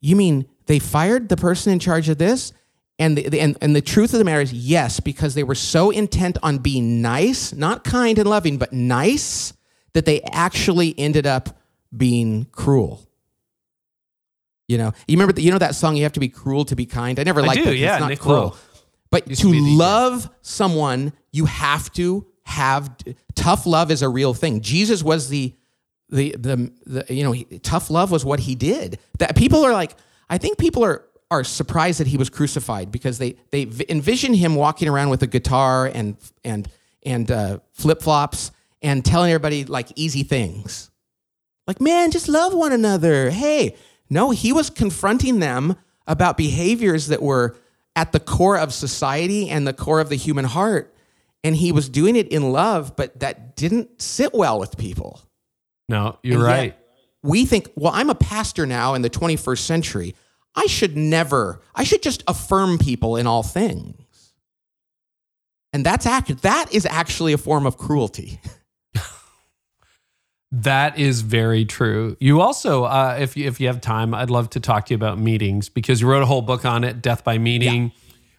[0.01, 2.53] "You mean they fired the person in charge of this?"
[2.99, 5.55] And the, the- and and the truth of the matter is, yes, because they were
[5.55, 9.55] so intent on being nice, not kind and loving, but nice,
[9.95, 11.59] that they actually ended up
[11.97, 13.09] being cruel.
[14.69, 16.77] You know, you remember the, you know that song "You Have to Be Cruel to
[16.77, 17.77] Be Kind." I never liked it.
[17.77, 18.37] yeah, it's not Nick cruel.
[18.37, 18.55] Lowe.
[19.11, 22.97] But Used to to be the- love someone, you have to have
[23.35, 24.61] tough love is a real thing.
[24.63, 25.55] Jesus was the
[26.09, 28.99] the the, the you know he, tough love was what he did.
[29.19, 29.95] That people are like,
[30.31, 34.55] I think people are are surprised that he was crucified because they they envision him
[34.55, 36.69] walking around with a guitar and and
[37.05, 38.51] and uh, flip flops
[38.81, 40.91] and telling everybody like easy things.
[41.67, 43.31] Like, man, just love one another.
[43.31, 43.77] Hey,
[44.13, 45.75] no, he was confronting them
[46.07, 47.57] about behaviors that were
[47.97, 50.95] at the core of society and the core of the human heart.
[51.43, 55.19] And he was doing it in love, but that didn't sit well with people.
[55.89, 56.79] No, you're And right.
[57.23, 60.15] We think, well, I'm a pastor now in the 21st century.
[60.55, 64.35] I should never, I should just affirm people in all things.
[65.73, 68.41] And that's act, that is actually a form of cruelty.
[70.53, 72.17] That is very true.
[72.21, 74.97] You also, uh, if you if you have time, I'd love to talk to you
[74.97, 77.93] about meetings because you wrote a whole book on it, Death by Meeting.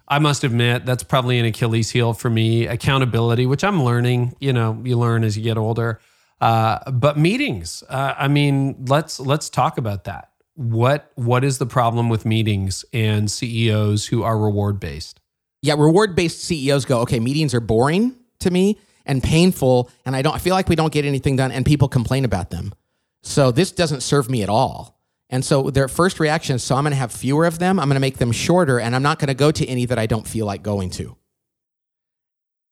[0.07, 2.67] I must admit that's probably an Achilles heel for me.
[2.67, 4.35] Accountability, which I'm learning.
[4.39, 5.99] You know, you learn as you get older.
[6.39, 10.29] Uh, but meetings, uh, I mean, let's let's talk about that.
[10.53, 15.19] What what is the problem with meetings and CEOs who are reward based?
[15.63, 20.21] yeah, reward based CEOs go, okay, meetings are boring to me and painful, and I
[20.21, 22.73] don't I feel like we don't get anything done, and people complain about them.
[23.21, 24.99] So this doesn't serve me at all.
[25.29, 27.79] And so their first reaction is, so I'm going to have fewer of them.
[27.79, 29.97] I'm going to make them shorter, and I'm not going to go to any that
[29.97, 31.15] I don't feel like going to.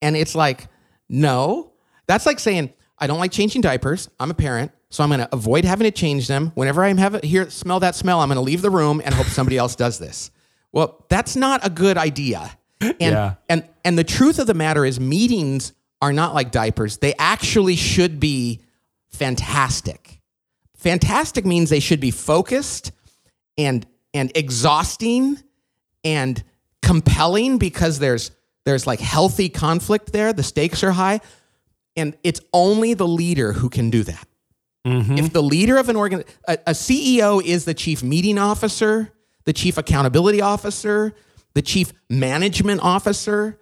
[0.02, 0.68] And it's like,
[1.10, 1.74] no,
[2.08, 4.10] that's like saying I don't like changing diapers.
[4.20, 6.52] I'm a parent, so I'm going to avoid having to change them.
[6.56, 9.28] Whenever I have here smell that smell, I'm going to leave the room and hope
[9.28, 10.30] somebody else does this.
[10.72, 12.52] Well, that's not a good idea.
[12.80, 13.36] And Yeah.
[13.50, 16.98] and and the truth of the matter is meetings are not like diapers.
[16.98, 18.62] They actually should be
[19.10, 20.20] fantastic.
[20.76, 22.92] Fantastic means they should be focused
[23.58, 25.38] and and exhausting
[26.04, 26.44] and
[26.82, 28.32] compelling because there's
[28.66, 30.34] there's like healthy conflict there.
[30.34, 31.22] The stakes are high.
[31.96, 34.28] And it's only the leader who can do that.
[34.86, 35.18] Mm-hmm.
[35.18, 39.12] If the leader of an organ, a, a CEO is the chief meeting officer,
[39.46, 41.14] the chief accountability officer,
[41.54, 43.60] the chief management officer,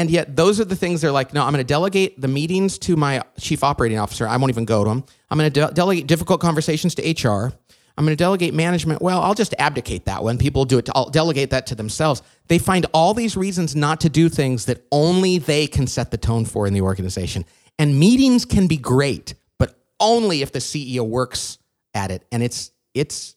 [0.00, 2.78] and yet those are the things they're like, no, I'm going to delegate the meetings
[2.78, 4.26] to my chief operating officer.
[4.26, 5.04] I won't even go to them.
[5.28, 7.52] I'm going to de- delegate difficult conversations to HR.
[7.98, 9.02] I'm going to delegate management.
[9.02, 10.38] Well, I'll just abdicate that one.
[10.38, 10.86] People do it.
[10.86, 12.22] To, I'll delegate that to themselves.
[12.48, 16.16] They find all these reasons not to do things that only they can set the
[16.16, 17.44] tone for in the organization.
[17.78, 21.58] And meetings can be great, but only if the CEO works
[21.92, 22.26] at it.
[22.32, 23.36] And it's it's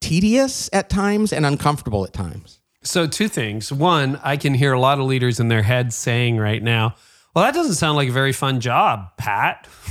[0.00, 2.59] tedious at times and uncomfortable at times.
[2.82, 3.70] So, two things.
[3.72, 6.94] One, I can hear a lot of leaders in their heads saying right now,
[7.34, 9.68] well, that doesn't sound like a very fun job, Pat.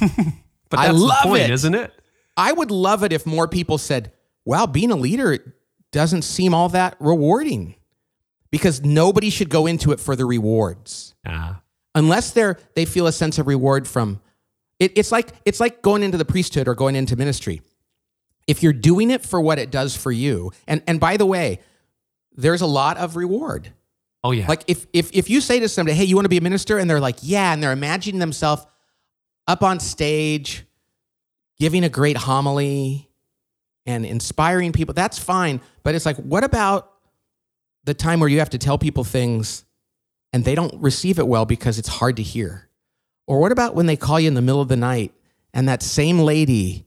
[0.70, 1.50] but I love the point, it.
[1.52, 1.94] isn't it?
[2.36, 4.12] I would love it if more people said,
[4.44, 5.56] wow, being a leader
[5.92, 7.76] doesn't seem all that rewarding
[8.52, 11.56] because nobody should go into it for the rewards Yeah.
[11.96, 14.22] unless they're they feel a sense of reward from
[14.80, 17.62] it, it's like it's like going into the priesthood or going into ministry
[18.48, 21.60] if you're doing it for what it does for you and and by the way
[22.42, 23.72] there's a lot of reward
[24.24, 24.48] Oh, yeah.
[24.48, 26.78] like if if if you say to somebody, "Hey, you want to be a minister?"
[26.78, 28.66] and they're like, "Yeah," and they're imagining themselves
[29.48, 30.66] up on stage
[31.58, 33.10] giving a great homily
[33.86, 34.94] and inspiring people.
[34.94, 35.62] That's fine.
[35.84, 36.92] But it's like, what about
[37.86, 39.66] the time where you have to tell people things
[40.32, 42.70] and they don't receive it well because it's hard to hear?
[43.28, 45.14] Or what about when they call you in the middle of the night
[45.54, 46.86] and that same lady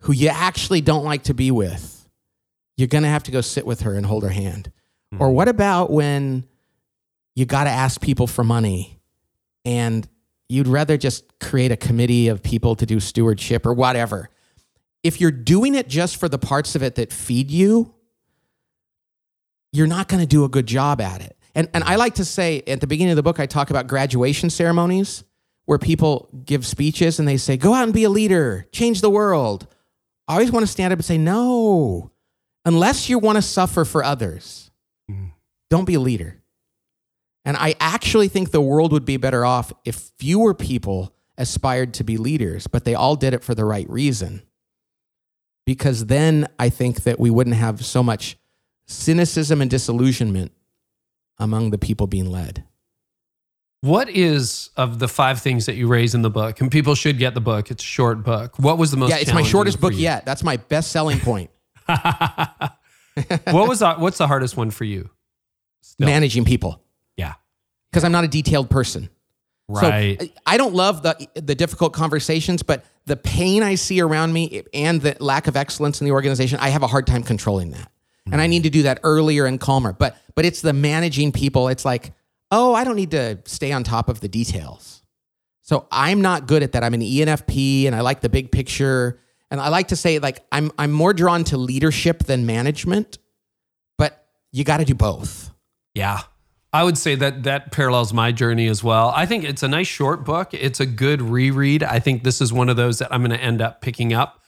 [0.00, 2.08] who you actually don't like to be with,
[2.76, 4.72] you're going to have to go sit with her and hold her hand?
[5.12, 5.22] Mm-hmm.
[5.22, 6.44] Or what about when
[7.34, 9.00] you got to ask people for money
[9.64, 10.08] and
[10.48, 14.30] you'd rather just create a committee of people to do stewardship or whatever?
[15.02, 17.94] If you're doing it just for the parts of it that feed you,
[19.72, 21.36] you're not going to do a good job at it.
[21.54, 23.86] And, and I like to say at the beginning of the book, I talk about
[23.86, 25.24] graduation ceremonies
[25.64, 29.10] where people give speeches and they say, go out and be a leader, change the
[29.10, 29.66] world.
[30.28, 32.10] I always want to stand up and say, no,
[32.64, 34.69] unless you want to suffer for others.
[35.70, 36.42] Don't be a leader.
[37.44, 42.04] And I actually think the world would be better off if fewer people aspired to
[42.04, 44.42] be leaders, but they all did it for the right reason.
[45.64, 48.36] Because then I think that we wouldn't have so much
[48.86, 50.52] cynicism and disillusionment
[51.38, 52.64] among the people being led.
[53.82, 56.60] What is of the five things that you raise in the book?
[56.60, 57.70] And people should get the book.
[57.70, 58.58] It's a short book.
[58.58, 59.08] What was the most?
[59.08, 60.26] Yeah, it's my shortest book yet.
[60.26, 61.50] That's my best selling point.
[61.86, 62.76] what
[63.46, 65.08] was the, what's the hardest one for you?
[65.80, 66.06] Still?
[66.06, 66.82] Managing people.
[67.16, 67.34] Yeah,
[67.90, 69.08] because I'm not a detailed person.
[69.68, 70.20] Right.
[70.20, 74.64] So I don't love the the difficult conversations, but the pain I see around me
[74.74, 77.78] and the lack of excellence in the organization, I have a hard time controlling that.
[77.78, 78.32] Mm-hmm.
[78.32, 79.92] And I need to do that earlier and calmer.
[79.92, 81.68] But but it's the managing people.
[81.68, 82.12] It's like
[82.50, 85.02] oh, I don't need to stay on top of the details.
[85.62, 86.82] So I'm not good at that.
[86.82, 89.20] I'm an ENFP and I like the big picture.
[89.50, 93.18] And I like to say, like, I'm, I'm more drawn to leadership than management,
[93.98, 95.50] but you got to do both.
[95.94, 96.20] Yeah.
[96.72, 99.12] I would say that that parallels my journey as well.
[99.14, 100.54] I think it's a nice short book.
[100.54, 101.82] It's a good reread.
[101.82, 104.40] I think this is one of those that I'm going to end up picking up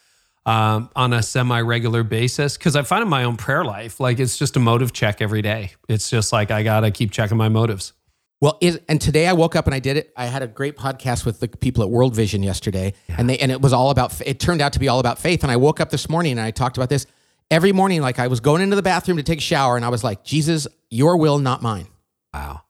[0.47, 4.21] um, on a semi regular basis because I find in my own prayer life, like
[4.21, 5.73] it's just a motive check every day.
[5.89, 7.93] It's just like I got to keep checking my motives.
[8.41, 10.13] Well, is, and today I woke up and I did it.
[10.17, 13.17] I had a great podcast with the people at World Vision yesterday, yeah.
[13.19, 14.21] and they and it was all about.
[14.27, 15.45] It turned out to be all about faith.
[15.45, 17.07] And I woke up this morning and I talked about this
[17.53, 18.01] every morning.
[18.01, 20.25] Like I was going into the bathroom to take a shower, and I was like,
[20.25, 21.87] Jesus, Your will, not mine.
[22.35, 22.63] Wow.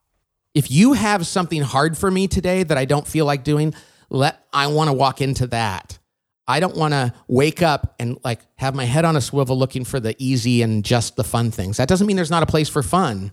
[0.55, 3.72] If you have something hard for me today that I don't feel like doing,
[4.11, 5.99] let I want to walk into that.
[6.47, 9.85] I don't want to wake up and like have my head on a swivel looking
[9.85, 11.76] for the easy and just the fun things.
[11.76, 13.33] That doesn't mean there's not a place for fun.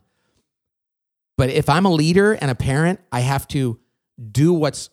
[1.35, 3.79] But if I'm a leader and a parent, I have to
[4.31, 4.89] do what's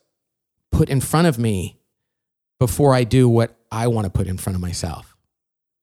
[0.73, 1.79] put in front of me
[2.59, 5.16] before I do what I want to put in front of myself.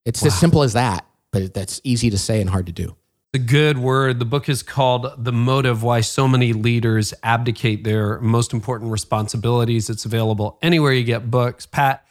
[0.05, 0.27] It's wow.
[0.27, 2.95] as simple as that, but that's easy to say and hard to do.
[3.33, 4.19] The good word.
[4.19, 9.89] The book is called The Motive Why So Many Leaders Abdicate Their Most Important Responsibilities.
[9.89, 11.65] It's available anywhere you get books.
[11.65, 12.05] Pat,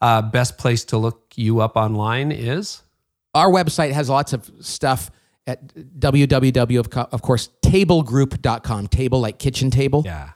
[0.00, 2.82] uh, best place to look you up online is?
[3.34, 5.12] Our website has lots of stuff
[5.46, 5.64] at
[5.98, 8.88] www, of, of course, tablegroup.com.
[8.88, 10.02] Table like kitchen table.
[10.04, 10.30] Yeah.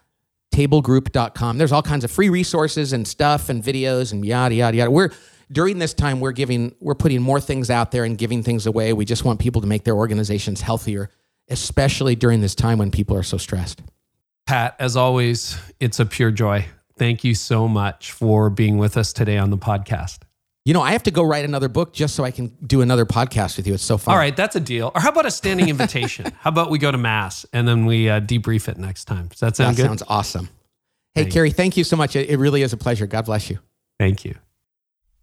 [0.54, 1.58] Tablegroup.com.
[1.58, 4.90] There's all kinds of free resources and stuff and videos and yada, yada, yada.
[4.90, 5.10] We're,
[5.50, 8.92] during this time, we're giving, we're putting more things out there and giving things away.
[8.92, 11.10] We just want people to make their organizations healthier,
[11.48, 13.82] especially during this time when people are so stressed.
[14.46, 16.66] Pat, as always, it's a pure joy.
[16.96, 20.20] Thank you so much for being with us today on the podcast.
[20.64, 23.06] You know, I have to go write another book just so I can do another
[23.06, 23.74] podcast with you.
[23.74, 24.12] It's so fun.
[24.12, 24.92] All right, that's a deal.
[24.94, 26.26] Or how about a standing invitation?
[26.40, 29.28] how about we go to mass and then we uh, debrief it next time?
[29.28, 29.86] Does that sound that good?
[29.86, 30.50] Sounds awesome.
[31.14, 32.16] Hey, Thank Carey, thank you so much.
[32.16, 33.06] It really is a pleasure.
[33.06, 33.58] God bless you.
[33.98, 34.34] Thank you.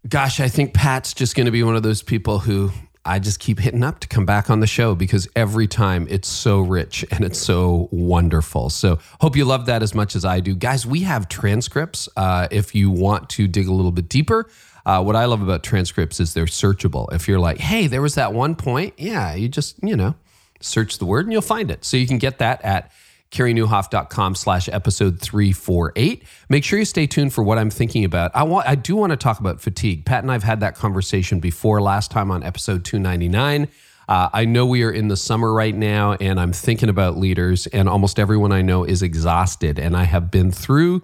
[0.07, 2.71] Gosh, I think Pat's just going to be one of those people who
[3.03, 6.27] I just keep hitting up to come back on the show because every time it's
[6.27, 8.69] so rich and it's so wonderful.
[8.69, 10.53] So, hope you love that as much as I do.
[10.53, 14.47] Guys, we have transcripts uh, if you want to dig a little bit deeper.
[14.85, 17.11] Uh, what I love about transcripts is they're searchable.
[17.11, 20.13] If you're like, hey, there was that one point, yeah, you just, you know,
[20.61, 21.83] search the word and you'll find it.
[21.83, 22.91] So you can get that at
[23.31, 26.23] careynieuwhof.com slash episode 348.
[26.49, 28.31] Make sure you stay tuned for what I'm thinking about.
[28.33, 30.05] I want I do want to talk about fatigue.
[30.05, 33.67] Pat and I've had that conversation before last time on episode 299.
[34.07, 37.65] Uh, I know we are in the summer right now, and I'm thinking about leaders,
[37.67, 39.79] and almost everyone I know is exhausted.
[39.79, 41.01] And I have been through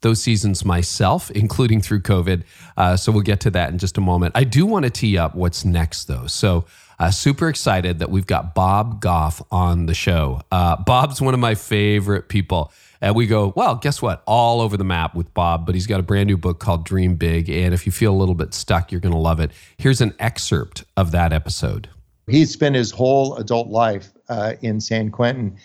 [0.00, 2.44] those seasons myself, including through COVID.
[2.76, 4.32] Uh, so we'll get to that in just a moment.
[4.34, 6.26] I do want to tee up what's next, though.
[6.26, 6.64] So,
[6.98, 10.40] uh, super excited that we've got Bob Goff on the show.
[10.50, 12.72] Uh, Bob's one of my favorite people.
[13.00, 14.22] And we go, well, guess what?
[14.26, 17.14] All over the map with Bob, but he's got a brand new book called Dream
[17.14, 17.48] Big.
[17.48, 19.52] And if you feel a little bit stuck, you're going to love it.
[19.76, 21.88] Here's an excerpt of that episode.
[22.26, 25.56] He spent his whole adult life uh, in San Quentin.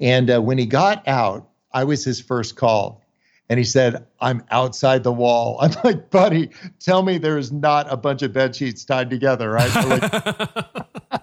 [0.00, 3.01] And uh, when he got out, I was his first call
[3.48, 5.58] And he said, I'm outside the wall.
[5.60, 9.70] I'm like, buddy, tell me there's not a bunch of bed sheets tied together, right?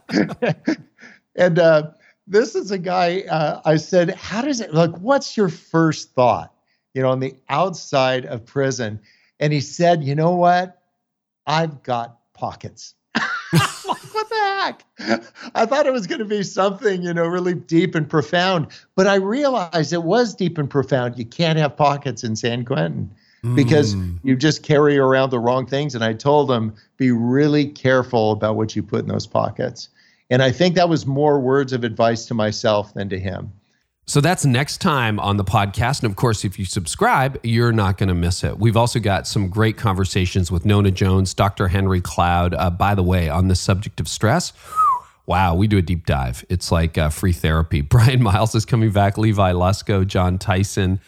[1.35, 1.91] and uh,
[2.27, 6.53] this is a guy, uh, I said, how does it, like, what's your first thought,
[6.93, 8.99] you know, on the outside of prison?
[9.39, 10.81] And he said, you know what?
[11.47, 12.93] I've got pockets.
[14.59, 14.85] heck?
[15.55, 19.07] I thought it was going to be something, you know, really deep and profound, but
[19.07, 21.17] I realized it was deep and profound.
[21.17, 23.11] You can't have pockets in San Quentin
[23.55, 24.19] because mm.
[24.23, 25.95] you just carry around the wrong things.
[25.95, 29.89] And I told him, be really careful about what you put in those pockets.
[30.29, 33.51] And I think that was more words of advice to myself than to him.
[34.09, 36.01] So that's next time on the podcast.
[36.01, 38.57] And of course, if you subscribe, you're not going to miss it.
[38.57, 41.67] We've also got some great conversations with Nona Jones, Dr.
[41.67, 42.55] Henry Cloud.
[42.55, 44.51] Uh, by the way, on the subject of stress,
[45.27, 46.43] wow, we do a deep dive.
[46.49, 47.81] It's like uh, free therapy.
[47.89, 50.99] Brian Miles is coming back, Levi Lusko, John Tyson.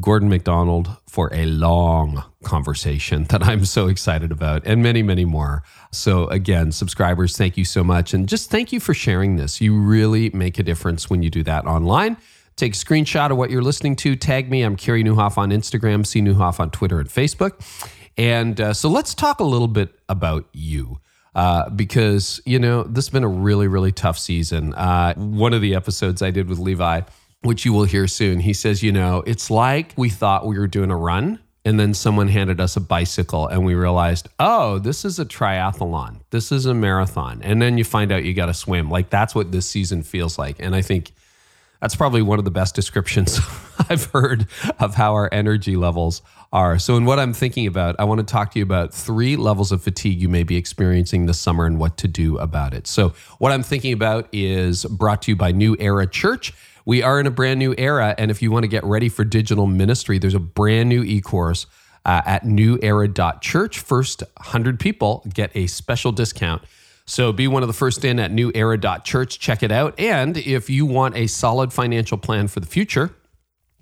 [0.00, 5.62] Gordon MacDonald for a long conversation that I'm so excited about, and many, many more.
[5.90, 8.14] So, again, subscribers, thank you so much.
[8.14, 9.60] And just thank you for sharing this.
[9.60, 12.16] You really make a difference when you do that online.
[12.56, 14.16] Take a screenshot of what you're listening to.
[14.16, 14.62] Tag me.
[14.62, 16.20] I'm Carey Nieuwhof on Instagram, C.
[16.20, 17.60] Nieuwhof on Twitter and Facebook.
[18.16, 21.00] And uh, so let's talk a little bit about you.
[21.34, 24.74] Uh, because, you know, this has been a really, really tough season.
[24.74, 27.02] Uh, one of the episodes I did with Levi,
[27.42, 28.40] which you will hear soon.
[28.40, 31.94] He says, you know, it's like we thought we were doing a run and then
[31.94, 36.20] someone handed us a bicycle and we realized, oh, this is a triathlon.
[36.30, 37.40] This is a marathon.
[37.42, 38.90] And then you find out you got to swim.
[38.90, 40.56] Like that's what this season feels like.
[40.58, 41.12] And I think
[41.80, 43.38] that's probably one of the best descriptions
[43.88, 44.46] I've heard
[44.80, 46.22] of how our energy levels
[46.52, 46.78] are.
[46.78, 49.70] So, in what I'm thinking about, I want to talk to you about three levels
[49.70, 52.86] of fatigue you may be experiencing this summer and what to do about it.
[52.86, 56.52] So, what I'm thinking about is brought to you by New Era Church.
[56.88, 58.14] We are in a brand new era.
[58.16, 61.20] And if you want to get ready for digital ministry, there's a brand new e
[61.20, 61.66] course
[62.06, 63.78] uh, at newera.church.
[63.78, 66.62] First 100 people get a special discount.
[67.04, 69.38] So be one of the first in at newera.church.
[69.38, 70.00] Check it out.
[70.00, 73.14] And if you want a solid financial plan for the future,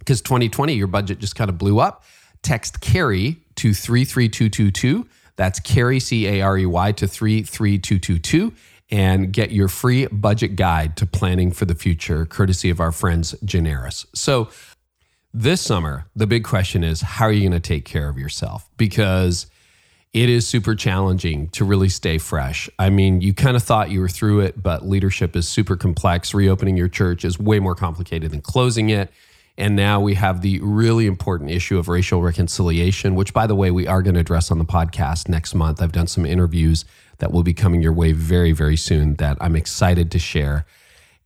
[0.01, 2.03] because 2020, your budget just kind of blew up,
[2.43, 5.07] text Carey to 33222.
[5.37, 8.53] That's Carey, C A R E Y, to 33222
[8.91, 13.35] and get your free budget guide to planning for the future, courtesy of our friends
[13.45, 14.07] Generis.
[14.15, 14.49] So,
[15.35, 18.71] this summer, the big question is how are you going to take care of yourself?
[18.79, 19.47] Because
[20.15, 22.71] it is super challenging to really stay fresh.
[22.79, 26.33] I mean, you kind of thought you were through it, but leadership is super complex.
[26.33, 29.13] Reopening your church is way more complicated than closing it.
[29.59, 33.71] And now we have the really important issue of racial reconciliation, which, by the way,
[33.71, 35.83] we are going to address on the podcast next month.
[35.83, 36.87] I've done some interviews
[37.19, 40.67] that will be coming your way very, very soon that I'm excited to share.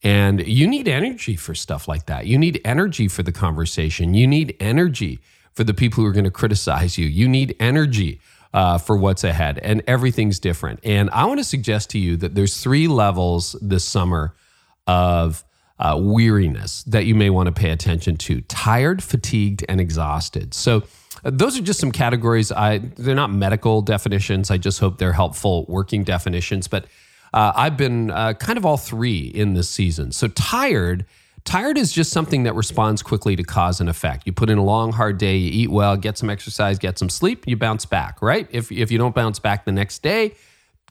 [0.02, 2.26] And you need energy for stuff like that.
[2.26, 4.14] You need energy for the conversation.
[4.14, 5.20] You need energy
[5.52, 7.06] for the people who are going to criticize you.
[7.06, 8.20] You need energy
[8.52, 10.80] uh, for what's ahead, and everything's different.
[10.82, 14.34] And I want to suggest to you that there's three levels this summer
[14.86, 15.44] of
[15.78, 20.54] uh, weariness that you may want to pay attention to: tired, fatigued, and exhausted.
[20.54, 20.82] So
[21.22, 22.50] those are just some categories.
[22.52, 24.50] I they're not medical definitions.
[24.50, 26.68] I just hope they're helpful working definitions.
[26.68, 26.86] But
[27.32, 30.12] uh, I've been uh, kind of all three in this season.
[30.12, 31.06] So tired.
[31.44, 34.26] Tired is just something that responds quickly to cause and effect.
[34.26, 37.08] You put in a long, hard day, you eat well, get some exercise, get some
[37.08, 38.46] sleep, you bounce back, right?
[38.50, 40.34] If, if you don't bounce back the next day,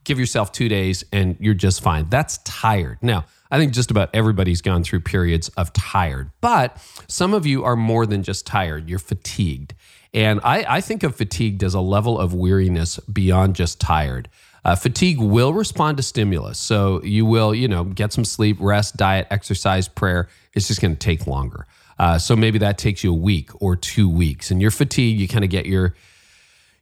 [0.06, 2.10] give yourself two days and you're just fine.
[2.10, 2.98] That's tired.
[3.04, 6.78] Now, I think just about everybody's gone through periods of tired, but
[7.08, 9.76] some of you are more than just tired, you're fatigued.
[10.14, 14.30] And I, I think of fatigued as a level of weariness beyond just tired.
[14.66, 16.60] Uh, fatigue will respond to stimulus.
[16.60, 20.28] So you will, you know, get some sleep, rest, diet, exercise, prayer.
[20.54, 21.66] It's just going to take longer.
[21.98, 24.52] Uh, so maybe that takes you a week or two weeks.
[24.52, 25.96] And your fatigue, you kind of get your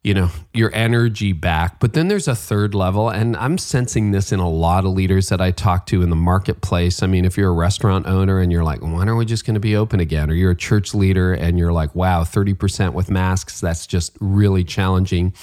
[0.08, 1.82] you know your energy back.
[1.82, 5.28] But then there's a third level and i'm sensing this in a lot of leaders
[5.28, 7.04] that i talk to in the marketplace.
[7.04, 9.56] I mean if you're a restaurant owner and you're like when are we just going
[9.56, 10.32] to be open again?
[10.32, 14.64] Or you're a church leader and you're like wow 30% with masks that's just really
[14.64, 15.34] challenging.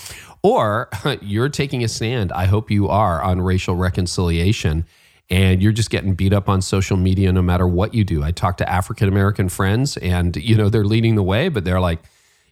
[0.42, 0.88] Or
[1.20, 4.86] you're taking a stand i hope you are on racial reconciliation
[5.28, 8.22] and you're just getting beat up on social media no matter what you do.
[8.22, 11.80] I talk to african american friends and you know they're leading the way but they're
[11.80, 12.00] like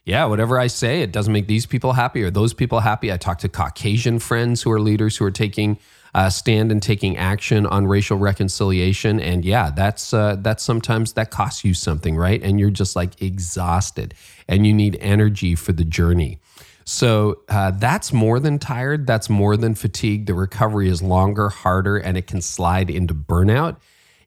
[0.05, 3.11] yeah, whatever I say, it doesn't make these people happy or those people happy.
[3.11, 5.79] I talk to Caucasian friends who are leaders who are taking
[6.13, 11.31] uh, stand and taking action on racial reconciliation, and yeah, that's uh, that's sometimes that
[11.31, 12.43] costs you something, right?
[12.43, 14.13] And you're just like exhausted,
[14.47, 16.39] and you need energy for the journey.
[16.85, 19.07] So uh, that's more than tired.
[19.07, 20.25] That's more than fatigue.
[20.25, 23.77] The recovery is longer, harder, and it can slide into burnout.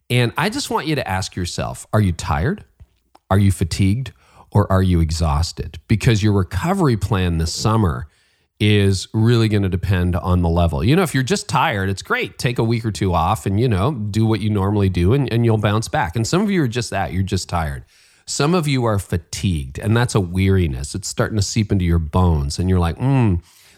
[0.09, 2.65] And I just want you to ask yourself: Are you tired?
[3.31, 4.13] Are you fatigued?
[4.57, 5.79] Or are you exhausted?
[5.87, 8.07] Because your recovery plan this summer
[8.59, 10.83] is really going to depend on the level.
[10.83, 12.39] You know, if you're just tired, it's great.
[12.39, 15.31] Take a week or two off and, you know, do what you normally do and,
[15.31, 16.17] and you'll bounce back.
[16.17, 17.85] And some of you are just that, you're just tired.
[18.25, 20.95] Some of you are fatigued, and that's a weariness.
[20.95, 23.35] It's starting to seep into your bones, and you're like, hmm,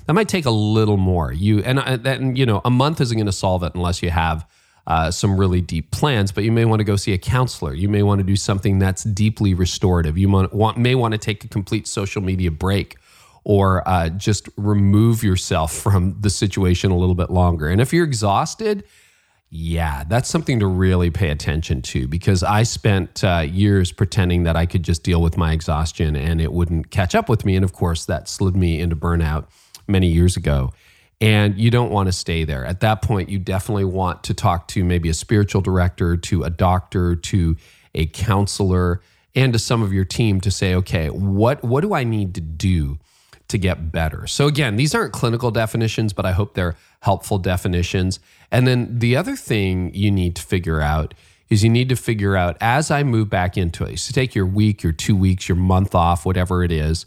[0.06, 1.32] that might take a little more.
[1.32, 4.08] You and, uh, and you know, a month isn't going to solve it unless you
[4.08, 4.46] have
[4.88, 7.74] uh, some really deep plans, but you may want to go see a counselor.
[7.74, 10.16] You may want to do something that's deeply restorative.
[10.16, 12.96] You want, may want to take a complete social media break
[13.44, 17.68] or uh, just remove yourself from the situation a little bit longer.
[17.68, 18.82] And if you're exhausted,
[19.50, 24.56] yeah, that's something to really pay attention to because I spent uh, years pretending that
[24.56, 27.56] I could just deal with my exhaustion and it wouldn't catch up with me.
[27.56, 29.48] And of course, that slid me into burnout
[29.86, 30.72] many years ago
[31.20, 32.64] and you don't want to stay there.
[32.64, 36.50] At that point, you definitely want to talk to maybe a spiritual director, to a
[36.50, 37.56] doctor, to
[37.94, 39.00] a counselor,
[39.34, 42.40] and to some of your team to say, okay, what what do I need to
[42.40, 42.98] do
[43.48, 44.26] to get better?
[44.26, 48.20] So again, these aren't clinical definitions, but I hope they're helpful definitions.
[48.50, 51.14] And then the other thing you need to figure out
[51.48, 53.98] is you need to figure out as I move back into it.
[53.98, 57.06] So take your week, your two weeks, your month off, whatever it is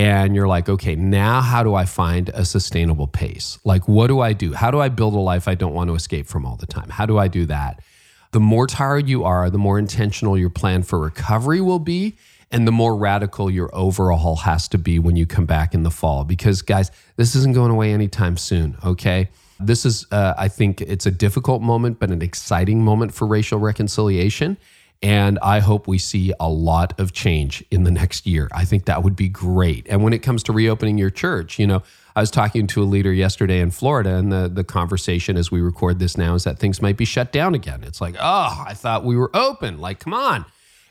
[0.00, 3.58] and you're like, okay, now how do I find a sustainable pace?
[3.64, 4.54] Like, what do I do?
[4.54, 6.88] How do I build a life I don't want to escape from all the time?
[6.88, 7.82] How do I do that?
[8.30, 12.16] The more tired you are, the more intentional your plan for recovery will be,
[12.50, 15.90] and the more radical your overhaul has to be when you come back in the
[15.90, 16.24] fall.
[16.24, 19.28] Because, guys, this isn't going away anytime soon, okay?
[19.58, 23.58] This is, uh, I think it's a difficult moment, but an exciting moment for racial
[23.58, 24.56] reconciliation.
[25.02, 28.48] And I hope we see a lot of change in the next year.
[28.52, 29.86] I think that would be great.
[29.88, 31.82] And when it comes to reopening your church, you know,
[32.14, 35.60] I was talking to a leader yesterday in Florida, and the, the conversation as we
[35.60, 37.82] record this now is that things might be shut down again.
[37.82, 39.80] It's like, oh, I thought we were open.
[39.80, 40.44] Like, come on.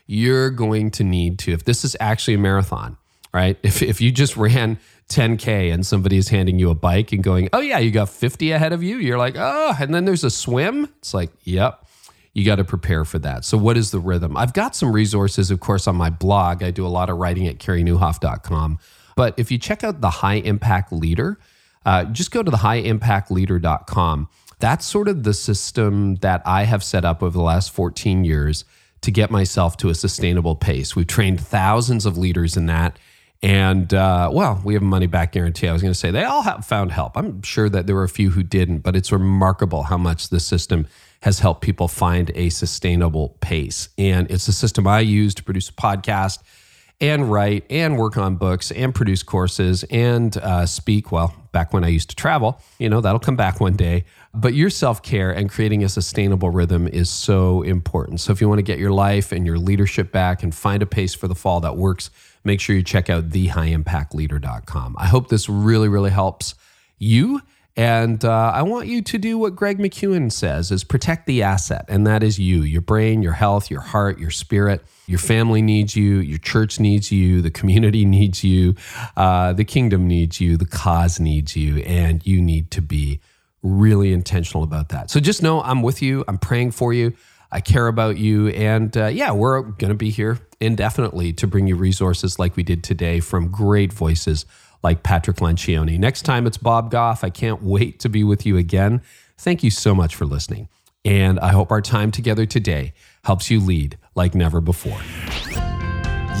[0.06, 2.96] You're going to need to, if this is actually a marathon,
[3.32, 3.56] right?
[3.62, 7.48] If, if you just ran 10K and somebody is handing you a bike and going,
[7.52, 10.30] oh, yeah, you got 50 ahead of you, you're like, oh, and then there's a
[10.30, 10.88] swim.
[10.98, 11.86] It's like, yep
[12.32, 13.44] you got to prepare for that.
[13.44, 14.36] So, what is the rhythm?
[14.36, 16.62] I've got some resources, of course, on my blog.
[16.62, 18.78] I do a lot of writing at careynieuwhof.com.
[19.16, 21.38] But if you check out the High Impact Leader,
[21.84, 24.28] uh, just go to the highimpactleader.com.
[24.60, 28.64] That's sort of the system that I have set up over the last 14 years
[29.00, 30.94] to get myself to a sustainable pace.
[30.94, 32.98] We've trained thousands of leaders in that.
[33.42, 35.66] And uh, well, we have a money back guarantee.
[35.66, 37.16] I was going to say they all have found help.
[37.16, 40.40] I'm sure that there were a few who didn't, but it's remarkable how much the
[40.40, 40.86] system
[41.22, 43.90] has helped people find a sustainable pace.
[43.98, 46.38] And it's a system I use to produce a podcast
[47.00, 51.10] and write and work on books and produce courses and uh, speak.
[51.10, 54.04] Well, back when I used to travel, you know, that'll come back one day.
[54.34, 58.20] But your self care and creating a sustainable rhythm is so important.
[58.20, 60.86] So if you want to get your life and your leadership back and find a
[60.86, 62.10] pace for the fall that works,
[62.44, 64.96] make sure you check out thehighimpactleader.com.
[64.98, 66.54] I hope this really, really helps
[66.98, 67.40] you
[67.80, 71.86] and uh, I want you to do what Greg McKeown says is protect the asset.
[71.88, 74.84] And that is you, your brain, your health, your heart, your spirit.
[75.06, 76.16] Your family needs you.
[76.16, 77.40] Your church needs you.
[77.40, 78.74] The community needs you.
[79.16, 80.58] Uh, the kingdom needs you.
[80.58, 81.78] The cause needs you.
[81.78, 83.20] And you need to be
[83.62, 85.08] really intentional about that.
[85.10, 86.22] So just know I'm with you.
[86.28, 87.14] I'm praying for you.
[87.50, 88.48] I care about you.
[88.48, 92.62] And uh, yeah, we're going to be here indefinitely to bring you resources like we
[92.62, 94.44] did today from great voices
[94.82, 95.98] like Patrick Lencioni.
[95.98, 97.22] Next time it's Bob Goff.
[97.24, 99.02] I can't wait to be with you again.
[99.38, 100.68] Thank you so much for listening.
[101.04, 102.92] And I hope our time together today
[103.24, 105.00] helps you lead like never before.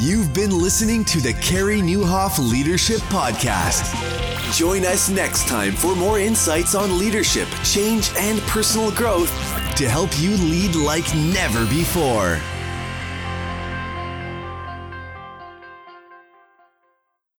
[0.00, 3.94] You've been listening to the Carey Nieuwhof Leadership Podcast.
[4.56, 9.30] Join us next time for more insights on leadership, change, and personal growth
[9.76, 12.40] to help you lead like never before.